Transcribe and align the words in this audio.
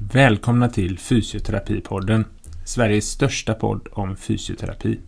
Välkomna 0.00 0.68
till 0.68 0.98
Fysioterapipodden, 0.98 2.24
Sveriges 2.64 3.10
största 3.10 3.54
podd 3.54 3.88
om 3.92 4.16
fysioterapi. 4.16 4.98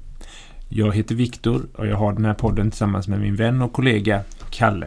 Jag 0.68 0.94
heter 0.94 1.14
Viktor 1.14 1.62
och 1.76 1.86
jag 1.86 1.96
har 1.96 2.12
den 2.12 2.24
här 2.24 2.34
podden 2.34 2.70
tillsammans 2.70 3.08
med 3.08 3.20
min 3.20 3.36
vän 3.36 3.62
och 3.62 3.72
kollega 3.72 4.22
Kalle. 4.50 4.86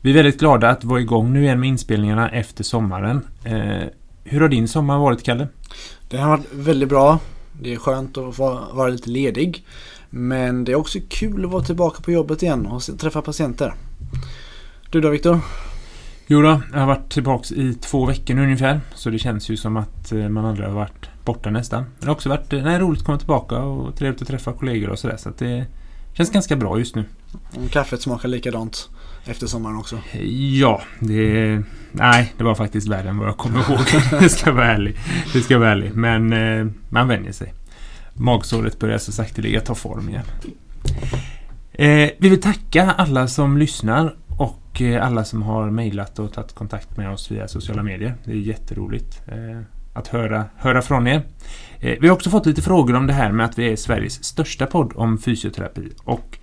Vi 0.00 0.10
är 0.10 0.14
väldigt 0.14 0.40
glada 0.40 0.68
att 0.68 0.84
vara 0.84 1.00
igång 1.00 1.32
nu 1.32 1.42
igen 1.42 1.60
med 1.60 1.68
inspelningarna 1.68 2.30
efter 2.30 2.64
sommaren. 2.64 3.26
Eh, 3.44 3.88
hur 4.24 4.40
har 4.40 4.48
din 4.48 4.68
sommar 4.68 4.98
varit, 4.98 5.22
Kalle? 5.22 5.48
Det 6.08 6.16
har 6.16 6.28
varit 6.28 6.52
väldigt 6.52 6.88
bra. 6.88 7.18
Det 7.62 7.72
är 7.72 7.76
skönt 7.76 8.18
att 8.18 8.38
vara, 8.38 8.72
vara 8.72 8.88
lite 8.88 9.10
ledig. 9.10 9.64
Men 10.10 10.64
det 10.64 10.72
är 10.72 10.76
också 10.76 10.98
kul 11.08 11.44
att 11.44 11.50
vara 11.50 11.64
tillbaka 11.64 12.02
på 12.02 12.12
jobbet 12.12 12.42
igen 12.42 12.66
och 12.66 12.82
träffa 12.98 13.22
patienter. 13.22 13.74
Du 14.90 15.00
då, 15.00 15.10
Viktor? 15.10 15.40
Jo 16.30 16.42
då, 16.42 16.60
jag 16.72 16.80
har 16.80 16.86
varit 16.86 17.12
tillbaka 17.12 17.54
i 17.54 17.74
två 17.74 18.06
veckor 18.06 18.34
nu 18.34 18.42
ungefär. 18.42 18.80
Så 18.94 19.10
det 19.10 19.18
känns 19.18 19.48
ju 19.48 19.56
som 19.56 19.76
att 19.76 20.12
eh, 20.12 20.28
man 20.28 20.44
aldrig 20.44 20.68
har 20.68 20.74
varit 20.74 21.08
borta 21.24 21.50
nästan. 21.50 21.82
Men 21.82 21.92
det 22.00 22.06
har 22.06 22.12
också 22.12 22.28
varit 22.28 22.52
nej, 22.52 22.78
roligt 22.78 23.00
att 23.00 23.06
komma 23.06 23.18
tillbaka 23.18 23.56
och 23.58 23.96
trevligt 23.96 24.22
att 24.22 24.28
träffa 24.28 24.52
kollegor 24.52 24.90
och 24.90 24.98
sådär. 24.98 25.16
Så 25.16 25.28
att 25.28 25.38
det 25.38 25.66
känns 26.12 26.30
ganska 26.30 26.56
bra 26.56 26.78
just 26.78 26.94
nu. 26.94 27.04
Och 27.32 27.70
kaffet 27.70 28.02
smakar 28.02 28.28
likadant 28.28 28.88
efter 29.24 29.46
sommaren 29.46 29.76
också? 29.76 29.98
Ja, 30.58 30.82
det... 31.00 31.62
Nej, 31.92 32.34
det 32.38 32.44
var 32.44 32.54
faktiskt 32.54 32.88
värre 32.88 33.08
än 33.08 33.18
vad 33.18 33.28
jag 33.28 33.36
kommer 33.36 33.58
ihåg. 33.58 33.80
det 34.20 34.28
ska 34.28 34.52
vara 34.52 34.66
ärlig. 34.66 34.96
Det 35.32 35.40
ska 35.40 35.58
vara 35.58 35.70
ärlig. 35.70 35.94
Men 35.94 36.32
eh, 36.32 36.66
man 36.88 37.08
vänjer 37.08 37.32
sig. 37.32 37.54
Magsåret 38.14 38.78
börjar 38.78 38.98
så 38.98 39.12
sakteliga 39.12 39.60
ta 39.60 39.74
form 39.74 40.08
igen. 40.08 40.24
Eh, 41.72 42.10
vi 42.18 42.28
vill 42.28 42.40
tacka 42.40 42.90
alla 42.90 43.28
som 43.28 43.58
lyssnar 43.58 44.14
och 44.78 44.82
eh, 44.82 45.06
alla 45.06 45.24
som 45.24 45.42
har 45.42 45.70
mejlat 45.70 46.18
och 46.18 46.32
tagit 46.32 46.54
kontakt 46.54 46.96
med 46.96 47.10
oss 47.10 47.30
via 47.30 47.48
sociala 47.48 47.82
medier. 47.82 48.14
Det 48.24 48.30
är 48.30 48.36
jätteroligt 48.36 49.22
eh, 49.26 49.60
att 49.92 50.08
höra, 50.08 50.44
höra 50.56 50.82
från 50.82 51.06
er. 51.06 51.22
Eh, 51.80 51.98
vi 52.00 52.08
har 52.08 52.14
också 52.14 52.30
fått 52.30 52.46
lite 52.46 52.62
frågor 52.62 52.96
om 52.96 53.06
det 53.06 53.12
här 53.12 53.32
med 53.32 53.46
att 53.46 53.58
vi 53.58 53.72
är 53.72 53.76
Sveriges 53.76 54.24
största 54.24 54.66
podd 54.66 54.92
om 54.96 55.18
fysioterapi. 55.18 55.92
Och 56.04 56.38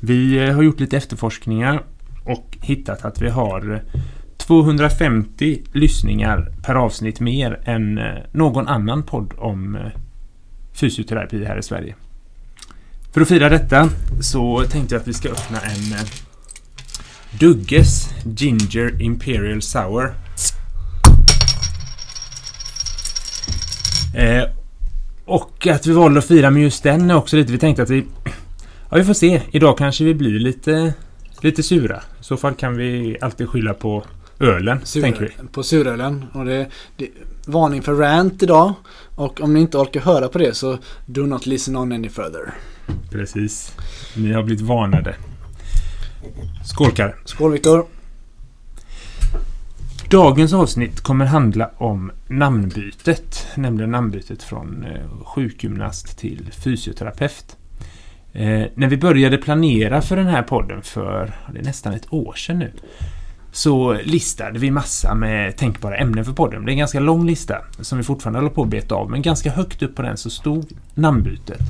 vi 0.00 0.38
har 0.50 0.62
gjort 0.62 0.80
lite 0.80 0.96
efterforskningar 0.96 1.82
och 2.24 2.58
hittat 2.60 3.04
att 3.04 3.22
vi 3.22 3.28
har 3.28 3.82
250 4.36 5.62
lyssningar 5.72 6.52
per 6.62 6.74
avsnitt 6.74 7.20
mer 7.20 7.60
än 7.64 8.00
någon 8.32 8.68
annan 8.68 9.02
podd 9.02 9.34
om 9.38 9.78
fysioterapi 10.72 11.44
här 11.44 11.58
i 11.58 11.62
Sverige. 11.62 11.94
För 13.12 13.20
att 13.20 13.28
fira 13.28 13.48
detta 13.48 13.88
så 14.20 14.64
tänkte 14.70 14.94
jag 14.94 15.00
att 15.00 15.08
vi 15.08 15.14
ska 15.14 15.28
öppna 15.28 15.58
en 15.60 16.06
Dugges 17.30 18.08
Ginger 18.24 19.02
Imperial 19.02 19.62
Sour. 19.62 20.14
Eh, 24.16 24.44
och 25.24 25.66
att 25.66 25.86
vi 25.86 25.92
valde 25.92 26.18
att 26.18 26.26
fira 26.26 26.50
med 26.50 26.62
just 26.62 26.82
den 26.82 27.10
är 27.10 27.16
också 27.16 27.36
lite... 27.36 27.52
Vi 27.52 27.58
tänkte 27.58 27.82
att 27.82 27.90
vi... 27.90 28.06
Ja, 28.90 28.96
vi 28.96 29.04
får 29.04 29.14
se. 29.14 29.42
Idag 29.50 29.78
kanske 29.78 30.04
vi 30.04 30.14
blir 30.14 30.38
lite, 30.38 30.94
lite 31.40 31.62
sura. 31.62 31.96
I 31.96 32.24
så 32.24 32.36
fall 32.36 32.54
kan 32.54 32.76
vi 32.76 33.16
alltid 33.20 33.48
skylla 33.48 33.74
på 33.74 34.04
ölen, 34.40 34.80
Sur, 34.84 35.02
tänker 35.02 35.20
vi. 35.20 35.48
På 35.52 35.62
surölen. 35.62 36.24
Och 36.32 36.44
det, 36.44 36.66
det, 36.96 37.08
varning 37.46 37.82
för 37.82 37.94
rant 37.94 38.42
idag. 38.42 38.74
Och 39.14 39.40
om 39.40 39.54
ni 39.54 39.60
inte 39.60 39.78
orkar 39.78 40.00
höra 40.00 40.28
på 40.28 40.38
det 40.38 40.56
så 40.56 40.78
do 41.06 41.26
not 41.26 41.46
listen 41.46 41.76
on 41.76 41.92
any 41.92 42.08
further. 42.08 42.54
Precis. 43.10 43.72
Ni 44.16 44.32
har 44.32 44.42
blivit 44.42 44.64
varnade. 44.64 45.14
Skål 46.64 46.90
Kalle. 46.90 47.14
Skål 47.24 47.52
Viktor. 47.52 47.86
Dagens 50.10 50.52
avsnitt 50.52 51.00
kommer 51.00 51.24
handla 51.24 51.70
om 51.76 52.12
namnbytet. 52.28 53.46
Nämligen 53.54 53.90
namnbytet 53.90 54.42
från 54.42 54.84
eh, 54.84 55.24
sjukgymnast 55.24 56.18
till 56.18 56.50
fysioterapeut. 56.52 57.56
Eh, 58.32 58.66
när 58.74 58.88
vi 58.88 58.96
började 58.96 59.38
planera 59.38 60.02
för 60.02 60.16
den 60.16 60.26
här 60.26 60.42
podden 60.42 60.82
för 60.82 61.32
det 61.52 61.58
är 61.58 61.64
nästan 61.64 61.92
ett 61.92 62.12
år 62.12 62.32
sedan 62.32 62.58
nu 62.58 62.72
så 63.52 63.92
listade 63.92 64.58
vi 64.58 64.70
massa 64.70 65.14
med 65.14 65.56
tänkbara 65.56 65.96
ämnen 65.96 66.24
för 66.24 66.32
podden. 66.32 66.64
Det 66.64 66.70
är 66.70 66.72
en 66.72 66.78
ganska 66.78 67.00
lång 67.00 67.26
lista 67.26 67.58
som 67.80 67.98
vi 67.98 68.04
fortfarande 68.04 68.38
håller 68.38 68.50
på 68.50 68.62
att 68.62 68.68
beta 68.68 68.94
av 68.94 69.10
men 69.10 69.22
ganska 69.22 69.50
högt 69.50 69.82
upp 69.82 69.94
på 69.94 70.02
den 70.02 70.16
så 70.16 70.30
stod 70.30 70.66
namnbytet. 70.94 71.60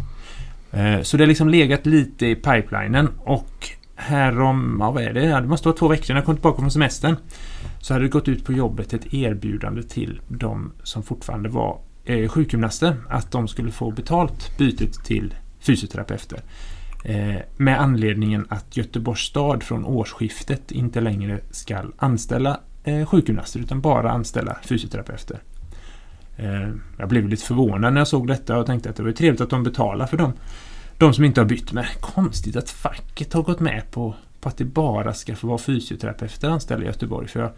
Eh, 0.72 1.02
så 1.02 1.16
det 1.16 1.22
har 1.22 1.28
liksom 1.28 1.48
legat 1.48 1.86
lite 1.86 2.26
i 2.26 2.34
pipelinen 2.34 3.08
och 3.18 3.70
härom, 3.96 4.76
ja 4.80 4.90
vad 4.90 5.02
är 5.02 5.12
det? 5.12 5.26
Det 5.26 5.46
måste 5.46 5.68
vara 5.68 5.76
två 5.76 5.88
veckor 5.88 6.14
när 6.14 6.20
jag 6.20 6.26
kom 6.26 6.36
tillbaka 6.36 6.60
från 6.60 6.70
semestern. 6.70 7.16
Så 7.80 7.94
hade 7.94 8.04
det 8.04 8.08
gått 8.08 8.28
ut 8.28 8.44
på 8.44 8.52
jobbet 8.52 8.92
ett 8.92 9.14
erbjudande 9.14 9.82
till 9.82 10.20
de 10.28 10.72
som 10.82 11.02
fortfarande 11.02 11.48
var 11.48 11.78
eh, 12.04 12.28
sjukgymnaster 12.28 12.96
att 13.08 13.30
de 13.30 13.48
skulle 13.48 13.70
få 13.70 13.90
betalt 13.90 14.58
bytet 14.58 15.04
till 15.04 15.34
fysioterapeuter. 15.60 16.40
Eh, 17.04 17.36
med 17.56 17.80
anledningen 17.80 18.46
att 18.48 18.76
Göteborgs 18.76 19.20
stad 19.20 19.62
från 19.62 19.84
årsskiftet 19.84 20.70
inte 20.70 21.00
längre 21.00 21.40
ska 21.50 21.82
anställa 21.96 22.60
eh, 22.84 23.06
sjukgymnaster 23.06 23.60
utan 23.60 23.80
bara 23.80 24.10
anställa 24.10 24.56
fysioterapeuter. 24.62 25.38
Eh, 26.36 26.70
jag 26.98 27.08
blev 27.08 27.28
lite 27.28 27.44
förvånad 27.44 27.92
när 27.92 28.00
jag 28.00 28.08
såg 28.08 28.26
detta 28.26 28.58
och 28.58 28.66
tänkte 28.66 28.90
att 28.90 28.96
det 28.96 29.02
var 29.02 29.12
trevligt 29.12 29.40
att 29.40 29.50
de 29.50 29.62
betalar 29.62 30.06
för 30.06 30.16
dem 30.16 30.32
de 30.98 31.14
som 31.14 31.24
inte 31.24 31.40
har 31.40 31.46
bytt. 31.46 31.72
med. 31.72 31.86
konstigt 32.00 32.56
att 32.56 32.70
facket 32.70 33.32
har 33.32 33.42
gått 33.42 33.60
med 33.60 33.82
på, 33.90 34.14
på 34.40 34.48
att 34.48 34.58
det 34.58 34.64
bara 34.64 35.14
ska 35.14 35.36
få 35.36 35.46
vara 35.46 35.58
fysioterapeuter 35.58 36.48
anställda 36.48 36.84
i 36.84 36.88
Göteborg. 36.88 37.28
För 37.28 37.40
jag, 37.40 37.50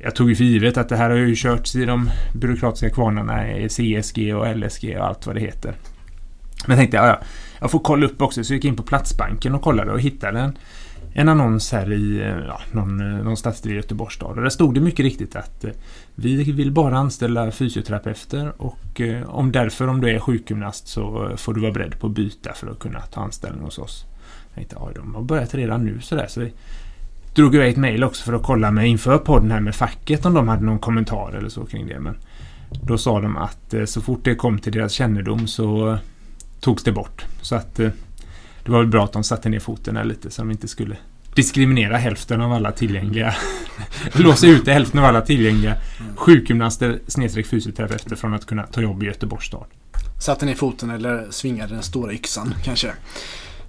jag 0.00 0.14
tog 0.14 0.28
ju 0.28 0.36
för 0.36 0.44
givet 0.44 0.76
att 0.76 0.88
det 0.88 0.96
här 0.96 1.10
har 1.10 1.16
ju 1.16 1.36
körts 1.36 1.76
i 1.76 1.84
de 1.84 2.10
byråkratiska 2.34 2.90
kvarnarna, 2.90 3.58
i 3.58 3.68
CSG 3.68 4.34
och 4.34 4.56
LSG 4.56 4.96
och 4.98 5.06
allt 5.06 5.26
vad 5.26 5.36
det 5.36 5.40
heter. 5.40 5.74
Men 6.66 6.76
jag 6.76 6.78
tänkte, 6.78 6.96
ja, 6.96 7.20
jag 7.60 7.70
får 7.70 7.78
kolla 7.78 8.06
upp 8.06 8.22
också, 8.22 8.44
så 8.44 8.52
jag 8.52 8.56
gick 8.56 8.64
in 8.64 8.76
på 8.76 8.82
Platsbanken 8.82 9.54
och 9.54 9.62
kollade 9.62 9.92
och 9.92 10.00
hittade 10.00 10.40
en, 10.40 10.58
en 11.16 11.28
annons 11.28 11.72
här 11.72 11.92
i 11.92 12.20
eh, 12.20 12.46
ja, 12.46 12.60
någon, 12.72 13.00
eh, 13.00 13.24
någon 13.24 13.36
stadsdel 13.36 13.72
i 13.72 13.76
Göteborgs 13.76 14.14
stad. 14.14 14.36
Och 14.36 14.42
där 14.42 14.50
stod 14.50 14.74
det 14.74 14.80
mycket 14.80 15.04
riktigt 15.04 15.36
att 15.36 15.64
eh, 15.64 15.70
vi 16.14 16.52
vill 16.52 16.72
bara 16.72 16.98
anställa 16.98 17.50
fysioterapeuter 17.50 18.52
och 18.56 19.00
om 19.26 19.52
därför 19.52 19.88
om 19.88 20.00
du 20.00 20.10
är 20.10 20.18
sjukgymnast 20.18 20.88
så 20.88 21.30
får 21.36 21.54
du 21.54 21.60
vara 21.60 21.72
beredd 21.72 21.98
på 22.00 22.06
att 22.06 22.12
byta 22.12 22.52
för 22.52 22.66
att 22.70 22.78
kunna 22.78 23.00
ta 23.00 23.20
anställning 23.20 23.64
hos 23.64 23.78
oss. 23.78 24.04
Jag 24.48 24.54
tänkte, 24.54 24.76
ja, 24.78 24.90
de 24.94 25.14
har 25.14 25.22
börjat 25.22 25.54
redan 25.54 25.84
nu 25.84 26.00
sådär. 26.00 26.26
Så 26.28 26.40
vi 26.40 26.52
drog 27.34 27.54
iväg 27.54 27.72
ett 27.72 27.76
mail 27.76 28.04
också 28.04 28.24
för 28.24 28.32
att 28.32 28.42
kolla 28.42 28.70
med 28.70 28.88
inför 28.88 29.18
podden 29.18 29.50
här 29.50 29.60
med 29.60 29.74
facket 29.74 30.26
om 30.26 30.34
de 30.34 30.48
hade 30.48 30.64
någon 30.64 30.78
kommentar 30.78 31.32
eller 31.32 31.48
så 31.48 31.64
kring 31.64 31.86
det. 31.86 32.00
Men 32.00 32.16
då 32.82 32.98
sa 32.98 33.20
de 33.20 33.36
att 33.36 33.74
så 33.86 34.00
fort 34.00 34.24
det 34.24 34.34
kom 34.34 34.58
till 34.58 34.72
deras 34.72 34.92
kännedom 34.92 35.46
så 35.46 35.98
togs 36.60 36.84
det 36.84 36.92
bort. 36.92 37.24
Så 37.40 37.54
att 37.54 37.80
det 38.64 38.70
var 38.70 38.78
väl 38.78 38.88
bra 38.88 39.04
att 39.04 39.12
de 39.12 39.24
satte 39.24 39.48
ner 39.48 39.60
foten 39.60 39.96
här 39.96 40.04
lite 40.04 40.30
så 40.30 40.42
de 40.42 40.50
inte 40.50 40.68
skulle 40.68 40.96
diskriminera 41.34 41.96
hälften 41.96 42.40
av 42.40 42.52
alla 42.52 42.72
tillgängliga 42.72 43.34
låsa 44.12 44.46
ut 44.46 44.66
hälften 44.66 45.00
av 45.00 45.06
alla 45.06 45.20
tillgängliga 45.20 45.76
sjukgymnaster 46.16 47.00
snedstreck 47.08 47.46
fysioterapeuter 47.46 48.16
från 48.16 48.34
att 48.34 48.46
kunna 48.46 48.62
ta 48.62 48.80
jobb 48.80 49.02
i 49.02 49.06
Göteborgs 49.06 49.46
stad. 49.46 49.64
Satte 50.20 50.46
ner 50.46 50.54
foten 50.54 50.90
eller 50.90 51.26
svingade 51.30 51.74
den 51.74 51.82
stora 51.82 52.12
yxan 52.12 52.54
kanske. 52.64 52.88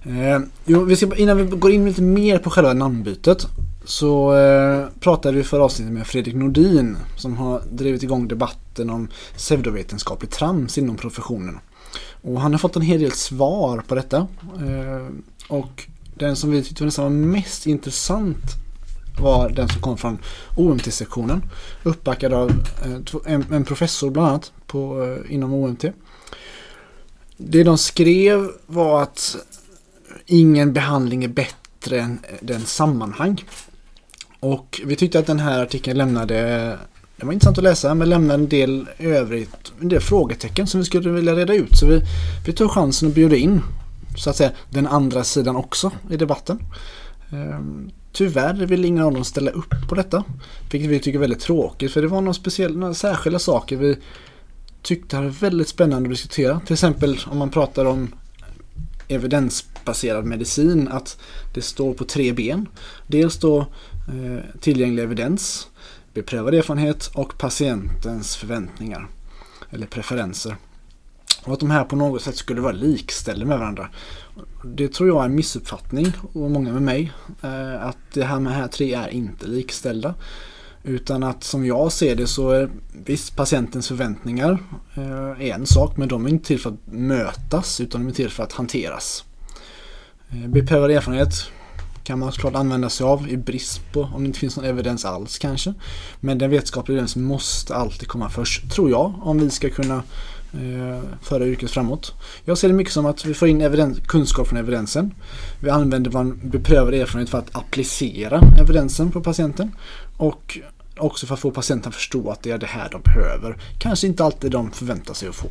Eh, 0.02 0.40
jo, 0.64 0.84
vi 0.84 0.96
ska, 0.96 1.16
innan 1.16 1.36
vi 1.36 1.56
går 1.56 1.70
in 1.70 1.84
lite 1.84 2.02
mer 2.02 2.38
på 2.38 2.50
själva 2.50 2.72
namnbytet 2.72 3.46
så 3.84 4.36
eh, 4.36 4.86
pratade 5.00 5.36
vi 5.36 5.42
förra 5.42 5.64
avsnittet 5.64 5.92
med 5.92 6.06
Fredrik 6.06 6.34
Nordin 6.34 6.96
som 7.16 7.36
har 7.36 7.62
drivit 7.70 8.02
igång 8.02 8.28
debatten 8.28 8.90
om 8.90 9.08
pseudovetenskaplig 9.36 10.30
trams 10.30 10.78
inom 10.78 10.96
professionen. 10.96 11.58
Och 12.26 12.40
han 12.40 12.52
har 12.52 12.58
fått 12.58 12.76
en 12.76 12.82
hel 12.82 13.00
del 13.00 13.12
svar 13.12 13.82
på 13.88 13.94
detta. 13.94 14.26
Eh, 14.60 15.06
och 15.48 15.86
den 16.14 16.36
som 16.36 16.50
vi 16.50 16.62
tyckte 16.62 16.82
var 16.82 16.86
nästan 16.86 17.30
mest 17.30 17.66
intressant 17.66 18.44
var 19.20 19.50
den 19.50 19.68
som 19.68 19.80
kom 19.80 19.96
från 19.96 20.18
OMT-sektionen. 20.56 21.42
Uppbackad 21.82 22.32
av 22.32 22.50
eh, 22.84 23.40
en, 23.50 23.64
professor 23.64 24.10
bland 24.10 24.28
annat 24.28 24.52
på, 24.66 25.04
eh, 25.04 25.34
inom 25.34 25.52
OMT. 25.52 25.84
Det 27.36 27.64
de 27.64 27.78
skrev 27.78 28.50
var 28.66 29.02
att 29.02 29.36
ingen 30.26 30.72
behandling 30.72 31.24
är 31.24 31.28
bättre 31.28 32.00
än 32.00 32.18
den 32.40 32.60
sammanhang. 32.60 33.44
Och 34.40 34.80
vi 34.84 34.96
tyckte 34.96 35.18
att 35.18 35.26
den 35.26 35.40
här 35.40 35.62
artikeln 35.62 35.98
lämnade 35.98 36.78
det 37.16 37.26
var 37.26 37.32
intressant 37.32 37.58
att 37.58 37.64
läsa 37.64 37.94
men 37.94 38.08
lämnade 38.08 38.34
en 38.34 38.48
del 38.48 38.88
övrigt, 38.98 39.72
en 39.80 39.88
del 39.88 40.00
frågetecken 40.00 40.66
som 40.66 40.80
vi 40.80 40.86
skulle 40.86 41.10
vilja 41.10 41.34
reda 41.34 41.54
ut. 41.54 41.76
Så 41.76 41.86
vi, 41.86 42.02
vi 42.46 42.52
tog 42.52 42.70
chansen 42.70 43.08
att 43.08 43.14
bjuda 43.14 43.36
in 43.36 43.62
så 44.16 44.30
att 44.30 44.36
säga 44.36 44.50
den 44.70 44.86
andra 44.86 45.24
sidan 45.24 45.56
också 45.56 45.90
i 46.10 46.16
debatten. 46.16 46.58
Ehm, 47.30 47.90
tyvärr 48.12 48.54
vill 48.66 48.84
ingen 48.84 49.04
av 49.04 49.12
dem 49.12 49.24
ställa 49.24 49.50
upp 49.50 49.74
på 49.88 49.94
detta. 49.94 50.24
Vilket 50.70 50.90
vi 50.90 50.98
tycker 50.98 51.18
är 51.18 51.20
väldigt 51.20 51.40
tråkigt 51.40 51.92
för 51.92 52.02
det 52.02 52.08
var 52.08 52.20
några, 52.20 52.34
speciella, 52.34 52.78
några 52.78 52.94
särskilda 52.94 53.38
saker 53.38 53.76
vi 53.76 53.98
tyckte 54.82 55.16
var 55.16 55.24
väldigt 55.24 55.68
spännande 55.68 56.06
att 56.06 56.12
diskutera. 56.12 56.60
Till 56.60 56.72
exempel 56.72 57.18
om 57.26 57.38
man 57.38 57.50
pratar 57.50 57.84
om 57.84 58.08
evidensbaserad 59.08 60.24
medicin 60.24 60.88
att 60.88 61.18
det 61.54 61.62
står 61.62 61.94
på 61.94 62.04
tre 62.04 62.32
ben. 62.32 62.68
Dels 63.06 63.38
då 63.38 63.58
eh, 63.60 64.60
tillgänglig 64.60 65.02
evidens 65.02 65.68
beprövad 66.16 66.54
erfarenhet 66.54 67.10
och 67.14 67.38
patientens 67.38 68.36
förväntningar 68.36 69.08
eller 69.70 69.86
preferenser. 69.86 70.56
Och 71.44 71.52
att 71.52 71.60
de 71.60 71.70
här 71.70 71.84
på 71.84 71.96
något 71.96 72.22
sätt 72.22 72.36
skulle 72.36 72.60
vara 72.60 72.72
likställda 72.72 73.46
med 73.46 73.58
varandra. 73.58 73.88
Det 74.64 74.92
tror 74.92 75.08
jag 75.08 75.20
är 75.20 75.24
en 75.24 75.34
missuppfattning 75.34 76.12
och 76.32 76.50
många 76.50 76.72
med 76.72 76.82
mig. 76.82 77.12
Eh, 77.42 77.86
att 77.86 77.98
det 78.12 78.24
här 78.24 78.40
med 78.40 78.52
här 78.52 78.68
tre 78.68 78.94
är 78.94 79.08
inte 79.08 79.46
likställda. 79.46 80.14
Utan 80.82 81.22
att 81.22 81.44
som 81.44 81.66
jag 81.66 81.92
ser 81.92 82.16
det 82.16 82.26
så 82.26 82.50
är 82.50 82.70
visst 83.04 83.36
patientens 83.36 83.88
förväntningar 83.88 84.58
eh, 84.94 85.48
är 85.48 85.54
en 85.54 85.66
sak 85.66 85.96
men 85.96 86.08
de 86.08 86.26
är 86.26 86.30
inte 86.30 86.46
till 86.46 86.60
för 86.60 86.70
att 86.70 86.86
mötas 86.92 87.80
utan 87.80 88.00
de 88.00 88.08
är 88.08 88.14
till 88.14 88.30
för 88.30 88.42
att 88.42 88.52
hanteras. 88.52 89.24
Eh, 90.30 90.48
beprövad 90.48 90.90
erfarenhet 90.90 91.32
kan 92.06 92.18
man 92.18 92.32
såklart 92.32 92.54
använda 92.54 92.90
sig 92.90 93.04
av 93.04 93.28
i 93.28 93.36
brist 93.36 93.92
på 93.92 94.02
om 94.02 94.22
det 94.22 94.26
inte 94.26 94.38
finns 94.38 94.56
någon 94.56 94.66
evidens 94.66 95.04
alls 95.04 95.38
kanske. 95.38 95.74
Men 96.20 96.38
den 96.38 96.50
vetenskapliga 96.50 96.94
evidensen 96.94 97.24
måste 97.24 97.74
alltid 97.74 98.08
komma 98.08 98.30
först, 98.30 98.70
tror 98.70 98.90
jag, 98.90 99.14
om 99.22 99.38
vi 99.38 99.50
ska 99.50 99.70
kunna 99.70 100.02
eh, 100.52 101.02
föra 101.22 101.46
yrket 101.46 101.70
framåt. 101.70 102.14
Jag 102.44 102.58
ser 102.58 102.68
det 102.68 102.74
mycket 102.74 102.92
som 102.92 103.06
att 103.06 103.24
vi 103.24 103.34
får 103.34 103.48
in 103.48 103.60
evidens, 103.60 103.98
kunskap 104.06 104.48
från 104.48 104.58
evidensen. 104.58 105.14
Vi 105.60 105.70
använder 105.70 106.10
vår 106.10 106.24
beprövad 106.46 106.94
erfarenhet 106.94 107.30
för 107.30 107.38
att 107.38 107.56
applicera 107.56 108.40
evidensen 108.60 109.10
på 109.10 109.20
patienten. 109.20 109.72
Och 110.16 110.58
också 110.98 111.26
för 111.26 111.34
att 111.34 111.40
få 111.40 111.50
patienten 111.50 111.88
att 111.88 111.94
förstå 111.94 112.30
att 112.30 112.42
det 112.42 112.50
är 112.50 112.58
det 112.58 112.66
här 112.66 112.88
de 112.92 113.00
behöver. 113.02 113.56
Kanske 113.78 114.06
inte 114.06 114.24
alltid 114.24 114.50
de 114.50 114.70
förväntar 114.70 115.14
sig 115.14 115.28
att 115.28 115.34
få. 115.34 115.48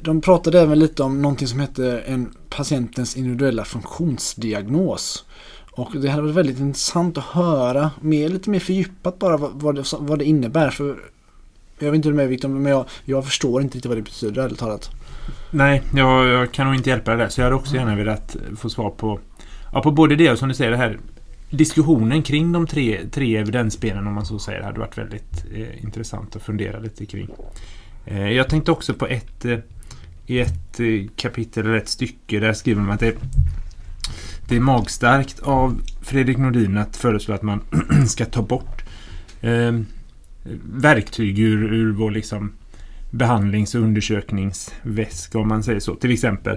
De 0.00 0.20
pratade 0.20 0.60
även 0.60 0.78
lite 0.78 1.02
om 1.02 1.22
någonting 1.22 1.48
som 1.48 1.60
heter 1.60 2.04
en 2.06 2.34
patientens 2.48 3.16
individuella 3.16 3.64
funktionsdiagnos. 3.64 5.24
Och 5.72 5.90
det 6.00 6.08
hade 6.08 6.22
varit 6.22 6.34
väldigt 6.34 6.60
intressant 6.60 7.18
att 7.18 7.24
höra 7.24 7.90
mer, 8.00 8.28
lite 8.28 8.50
mer 8.50 8.60
fördjupat 8.60 9.18
bara 9.18 9.36
vad 9.36 9.74
det, 9.74 9.84
vad 9.98 10.18
det 10.18 10.24
innebär. 10.24 10.70
För 10.70 10.96
jag 11.78 11.90
vet 11.90 11.94
inte 11.96 12.08
hur 12.08 12.16
det 12.16 12.22
är 12.22 12.26
Victor, 12.26 12.48
men 12.48 12.72
jag, 12.72 12.84
jag 13.04 13.24
förstår 13.24 13.62
inte 13.62 13.76
riktigt 13.76 13.88
vad 13.88 13.98
det 13.98 14.02
betyder 14.02 14.42
ärligt 14.42 14.58
talat. 14.58 14.90
Nej, 15.50 15.82
jag, 15.94 16.26
jag, 16.26 16.52
kan 16.52 16.66
nog 16.66 16.74
inte 16.74 16.90
hjälpa 16.90 17.10
dig 17.10 17.20
där. 17.20 17.28
Så 17.28 17.40
jag 17.40 17.44
hade 17.44 17.56
också 17.56 17.74
gärna 17.74 17.96
velat 17.96 18.36
få 18.56 18.70
svar 18.70 18.90
på, 18.90 19.20
ja, 19.72 19.82
på 19.82 19.90
både 19.90 20.16
det 20.16 20.30
och 20.30 20.38
som 20.38 20.48
du 20.48 20.54
säger 20.54 20.70
det 20.70 20.76
här 20.76 20.98
diskussionen 21.50 22.22
kring 22.22 22.52
de 22.52 22.66
tre, 22.66 23.00
tre 23.10 23.36
evidensbenen 23.36 24.06
om 24.06 24.14
man 24.14 24.26
så 24.26 24.38
säger 24.38 24.62
hade 24.62 24.80
varit 24.80 24.98
väldigt 24.98 25.44
eh, 25.54 25.84
intressant 25.84 26.36
att 26.36 26.42
fundera 26.42 26.78
lite 26.78 27.06
kring. 27.06 27.28
Eh, 28.04 28.30
jag 28.30 28.48
tänkte 28.48 28.72
också 28.72 28.94
på 28.94 29.06
ett 29.06 29.44
eh, 29.44 29.58
i 30.26 30.40
ett 30.40 30.80
eh, 30.80 31.08
kapitel 31.16 31.66
eller 31.66 31.76
ett 31.76 31.88
stycke 31.88 32.40
där 32.40 32.52
skriver 32.52 32.82
man 32.82 32.94
att 32.94 33.00
det, 33.00 33.14
det 34.48 34.56
är 34.56 34.60
magstarkt 34.60 35.40
av 35.40 35.80
Fredrik 36.02 36.38
Nordin 36.38 36.76
att 36.76 36.96
föreslå 36.96 37.34
att 37.34 37.42
man 37.42 37.60
ska 38.06 38.24
ta 38.24 38.42
bort 38.42 38.84
eh, 39.40 39.72
verktyg 40.64 41.38
ur, 41.38 41.74
ur 41.74 41.92
vår 41.92 42.10
liksom 42.10 42.52
behandlings 43.10 43.74
och 43.74 43.80
undersökningsväska 43.80 45.38
om 45.38 45.48
man 45.48 45.62
säger 45.62 45.80
så. 45.80 45.94
Till 45.94 46.12
exempel 46.12 46.56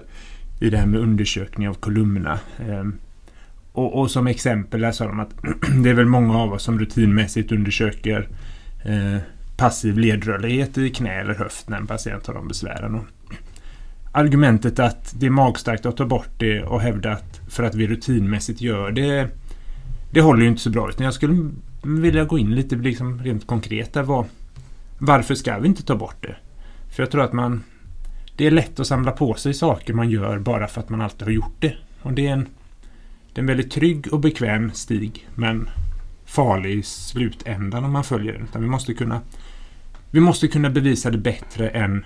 i 0.59 0.69
det 0.69 0.77
här 0.77 0.85
med 0.85 0.99
undersökning 0.99 1.69
av 1.69 1.73
kolumnerna. 1.73 2.39
Eh, 2.59 2.85
och, 3.71 3.99
och, 3.99 4.11
som 4.11 4.27
exempel 4.27 4.81
där 4.81 4.91
sa 4.91 5.07
de 5.07 5.19
att 5.19 5.33
det 5.83 5.89
är 5.89 5.93
väl 5.93 6.05
många 6.05 6.37
av 6.37 6.53
oss 6.53 6.63
som 6.63 6.79
rutinmässigt 6.79 7.51
undersöker 7.51 8.27
eh, 8.85 9.17
passiv 9.57 9.97
ledrörlighet 9.97 10.77
i 10.77 10.89
knä 10.89 11.21
eller 11.21 11.33
höft 11.33 11.69
när 11.69 11.77
en 11.77 11.87
patient 11.87 12.27
har 12.27 12.33
de 12.33 12.47
besvären. 12.47 12.95
Och 12.95 13.05
argumentet 14.11 14.79
att 14.79 15.15
det 15.19 15.25
är 15.25 15.29
magstarkt 15.29 15.85
att 15.85 15.97
ta 15.97 16.05
bort 16.05 16.29
det 16.37 16.63
och 16.63 16.81
hävda 16.81 17.11
att 17.11 17.41
för 17.49 17.63
att 17.63 17.75
vi 17.75 17.87
rutinmässigt 17.87 18.61
gör 18.61 18.91
det 18.91 19.29
det 20.11 20.21
håller 20.21 20.41
ju 20.41 20.47
inte 20.47 20.61
så 20.61 20.69
bra. 20.69 20.89
Utan 20.89 21.05
jag 21.05 21.13
skulle 21.13 21.51
vilja 21.83 22.23
gå 22.23 22.39
in 22.39 22.55
lite 22.55 22.75
liksom 22.75 23.23
rent 23.23 23.47
konkret 23.47 23.93
där. 23.93 24.03
Var, 24.03 24.25
varför 24.97 25.35
ska 25.35 25.59
vi 25.59 25.67
inte 25.67 25.83
ta 25.83 25.95
bort 25.95 26.15
det? 26.21 26.35
För 26.95 27.03
jag 27.03 27.11
tror 27.11 27.23
att 27.23 27.33
man 27.33 27.63
det 28.37 28.47
är 28.47 28.51
lätt 28.51 28.79
att 28.79 28.87
samla 28.87 29.11
på 29.11 29.33
sig 29.33 29.53
saker 29.53 29.93
man 29.93 30.09
gör 30.09 30.39
bara 30.39 30.67
för 30.67 30.81
att 30.81 30.89
man 30.89 31.01
alltid 31.01 31.21
har 31.21 31.31
gjort 31.31 31.55
det. 31.59 31.73
Och 32.01 32.13
det 32.13 32.27
är 32.27 32.33
en, 32.33 32.47
det 33.33 33.39
är 33.39 33.43
en 33.43 33.47
väldigt 33.47 33.71
trygg 33.71 34.13
och 34.13 34.19
bekväm 34.19 34.71
stig 34.73 35.27
men 35.35 35.69
farlig 36.35 36.77
i 36.77 36.83
slutändan 36.83 37.85
om 37.85 37.91
man 37.91 38.03
följer 38.03 38.33
den. 38.33 38.43
Utan 38.43 38.61
vi 38.61 38.67
måste 38.67 38.93
kunna 38.93 39.21
vi 40.11 40.19
måste 40.19 40.47
kunna 40.47 40.69
bevisa 40.69 41.11
det 41.11 41.17
bättre 41.17 41.69
än 41.69 42.05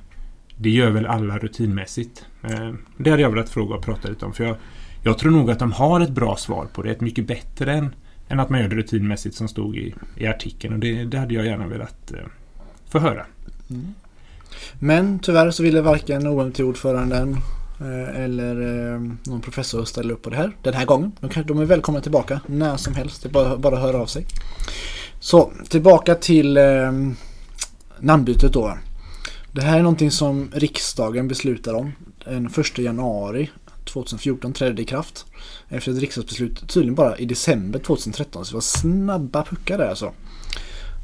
det 0.57 0.69
gör 0.69 0.91
väl 0.91 1.05
alla 1.05 1.37
rutinmässigt. 1.37 2.25
Eh, 2.43 2.73
det 2.97 3.09
hade 3.09 3.21
jag 3.21 3.29
velat 3.29 3.49
fråga 3.49 3.75
och 3.75 3.83
prata 3.83 4.07
lite 4.07 4.25
om. 4.25 4.33
För 4.33 4.43
jag, 4.43 4.55
jag 5.03 5.17
tror 5.17 5.31
nog 5.31 5.51
att 5.51 5.59
de 5.59 5.71
har 5.71 6.01
ett 6.01 6.09
bra 6.09 6.35
svar 6.35 6.67
på 6.73 6.81
det. 6.81 6.91
Ett 6.91 7.01
mycket 7.01 7.27
bättre 7.27 7.73
än, 7.73 7.95
än 8.27 8.39
att 8.39 8.49
man 8.49 8.59
gör 8.61 8.67
det 8.67 8.75
rutinmässigt 8.75 9.35
som 9.35 9.47
stod 9.47 9.77
i, 9.77 9.95
i 10.17 10.27
artikeln. 10.27 10.73
Och 10.73 10.79
det, 10.79 11.05
det 11.05 11.17
hade 11.17 11.33
jag 11.33 11.45
gärna 11.45 11.67
velat 11.67 12.11
eh, 12.11 12.19
få 12.89 12.99
höra. 12.99 13.25
Mm. 13.69 13.93
Men 14.79 15.19
tyvärr 15.19 15.51
så 15.51 15.63
ville 15.63 15.81
varken 15.81 16.27
OMT-ordföranden 16.27 17.37
Eh, 17.81 18.21
eller 18.23 18.61
eh, 18.61 19.01
någon 19.23 19.41
professor 19.41 19.85
ställer 19.85 20.13
upp 20.13 20.21
på 20.21 20.29
det 20.29 20.35
här 20.35 20.51
den 20.63 20.73
här 20.73 20.85
gången. 20.85 21.11
De, 21.19 21.29
kan, 21.29 21.45
de 21.45 21.59
är 21.59 21.65
välkomna 21.65 22.01
tillbaka 22.01 22.41
när 22.45 22.77
som 22.77 22.95
helst. 22.95 23.23
Det 23.23 23.29
är 23.29 23.31
bara, 23.31 23.57
bara 23.57 23.75
att 23.75 23.81
höra 23.81 23.97
av 23.97 24.05
sig. 24.05 24.25
Så 25.19 25.51
tillbaka 25.69 26.15
till 26.15 26.57
eh, 26.57 26.91
namnbytet 27.99 28.53
då. 28.53 28.77
Det 29.51 29.61
här 29.61 29.77
är 29.77 29.83
någonting 29.83 30.11
som 30.11 30.51
riksdagen 30.53 31.27
beslutar 31.27 31.73
om. 31.73 31.91
Den 32.25 32.45
1 32.45 32.77
januari 32.77 33.49
2014 33.85 34.53
trädde 34.53 34.73
det 34.73 34.81
i 34.81 34.85
kraft. 34.85 35.25
Efter 35.69 35.91
ett 35.91 35.99
riksdagsbeslut 35.99 36.69
tydligen 36.69 36.95
bara 36.95 37.17
i 37.17 37.25
december 37.25 37.79
2013. 37.79 38.45
Så 38.45 38.51
det 38.51 38.55
var 38.55 38.61
snabba 38.61 39.43
puckar 39.43 39.77
där 39.77 39.89
alltså. 39.89 40.13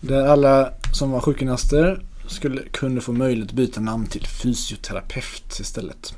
Där 0.01 0.27
alla 0.27 0.71
som 0.93 1.11
var 1.11 1.19
sjukgymnaster 1.19 2.05
skulle, 2.27 2.61
kunde 2.71 3.01
få 3.01 3.11
möjlighet 3.11 3.49
att 3.49 3.55
byta 3.55 3.81
namn 3.81 4.07
till 4.07 4.27
fysioterapeut 4.27 5.59
istället. 5.59 6.13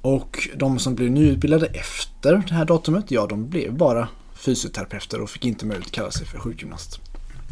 Och 0.00 0.48
de 0.56 0.78
som 0.78 0.94
blev 0.94 1.10
nyutbildade 1.10 1.66
efter 1.66 2.42
det 2.48 2.54
här 2.54 2.64
datumet, 2.64 3.10
ja 3.10 3.26
de 3.26 3.48
blev 3.48 3.74
bara 3.74 4.08
fysioterapeuter 4.34 5.20
och 5.20 5.30
fick 5.30 5.44
inte 5.44 5.66
möjlighet 5.66 5.86
att 5.86 5.92
kalla 5.94 6.10
sig 6.10 6.26
för 6.26 6.38
sjukgymnast. 6.38 7.00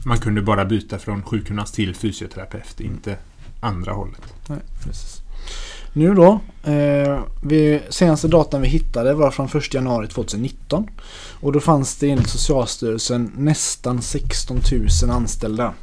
Man 0.07 0.19
kunde 0.19 0.43
bara 0.43 0.65
byta 0.65 0.99
från 0.99 1.23
sjukgymnast 1.23 1.75
till 1.75 1.95
fysioterapeut, 1.95 2.81
inte 2.81 3.17
andra 3.61 3.93
hållet. 3.93 4.35
Nej, 4.49 4.59
precis. 4.85 5.23
Nu 5.93 6.15
då, 6.15 6.41
eh, 6.71 7.21
vi, 7.43 7.83
senaste 7.89 8.29
datan 8.29 8.63
vi 8.63 8.69
hittade 8.69 9.15
var 9.15 9.31
från 9.31 9.47
1 9.47 9.75
januari 9.75 10.09
2019. 10.09 10.89
Och 11.41 11.53
då 11.53 11.61
fanns 11.61 11.97
det 11.97 12.11
enligt 12.11 12.29
Socialstyrelsen 12.29 13.33
nästan 13.37 14.03
16 14.03 14.61
000 15.03 15.11
anställda. 15.11 15.75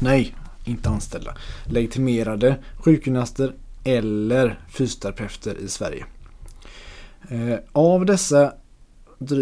Nej, 0.00 0.34
inte 0.64 0.88
anställda. 0.88 1.34
Legitimerade 1.64 2.56
sjukgymnaster 2.76 3.54
eller 3.84 4.60
fysioterapeuter 4.68 5.56
i 5.58 5.68
Sverige. 5.68 6.04
Eh, 7.28 7.58
av 7.72 8.06
dessa 8.06 8.52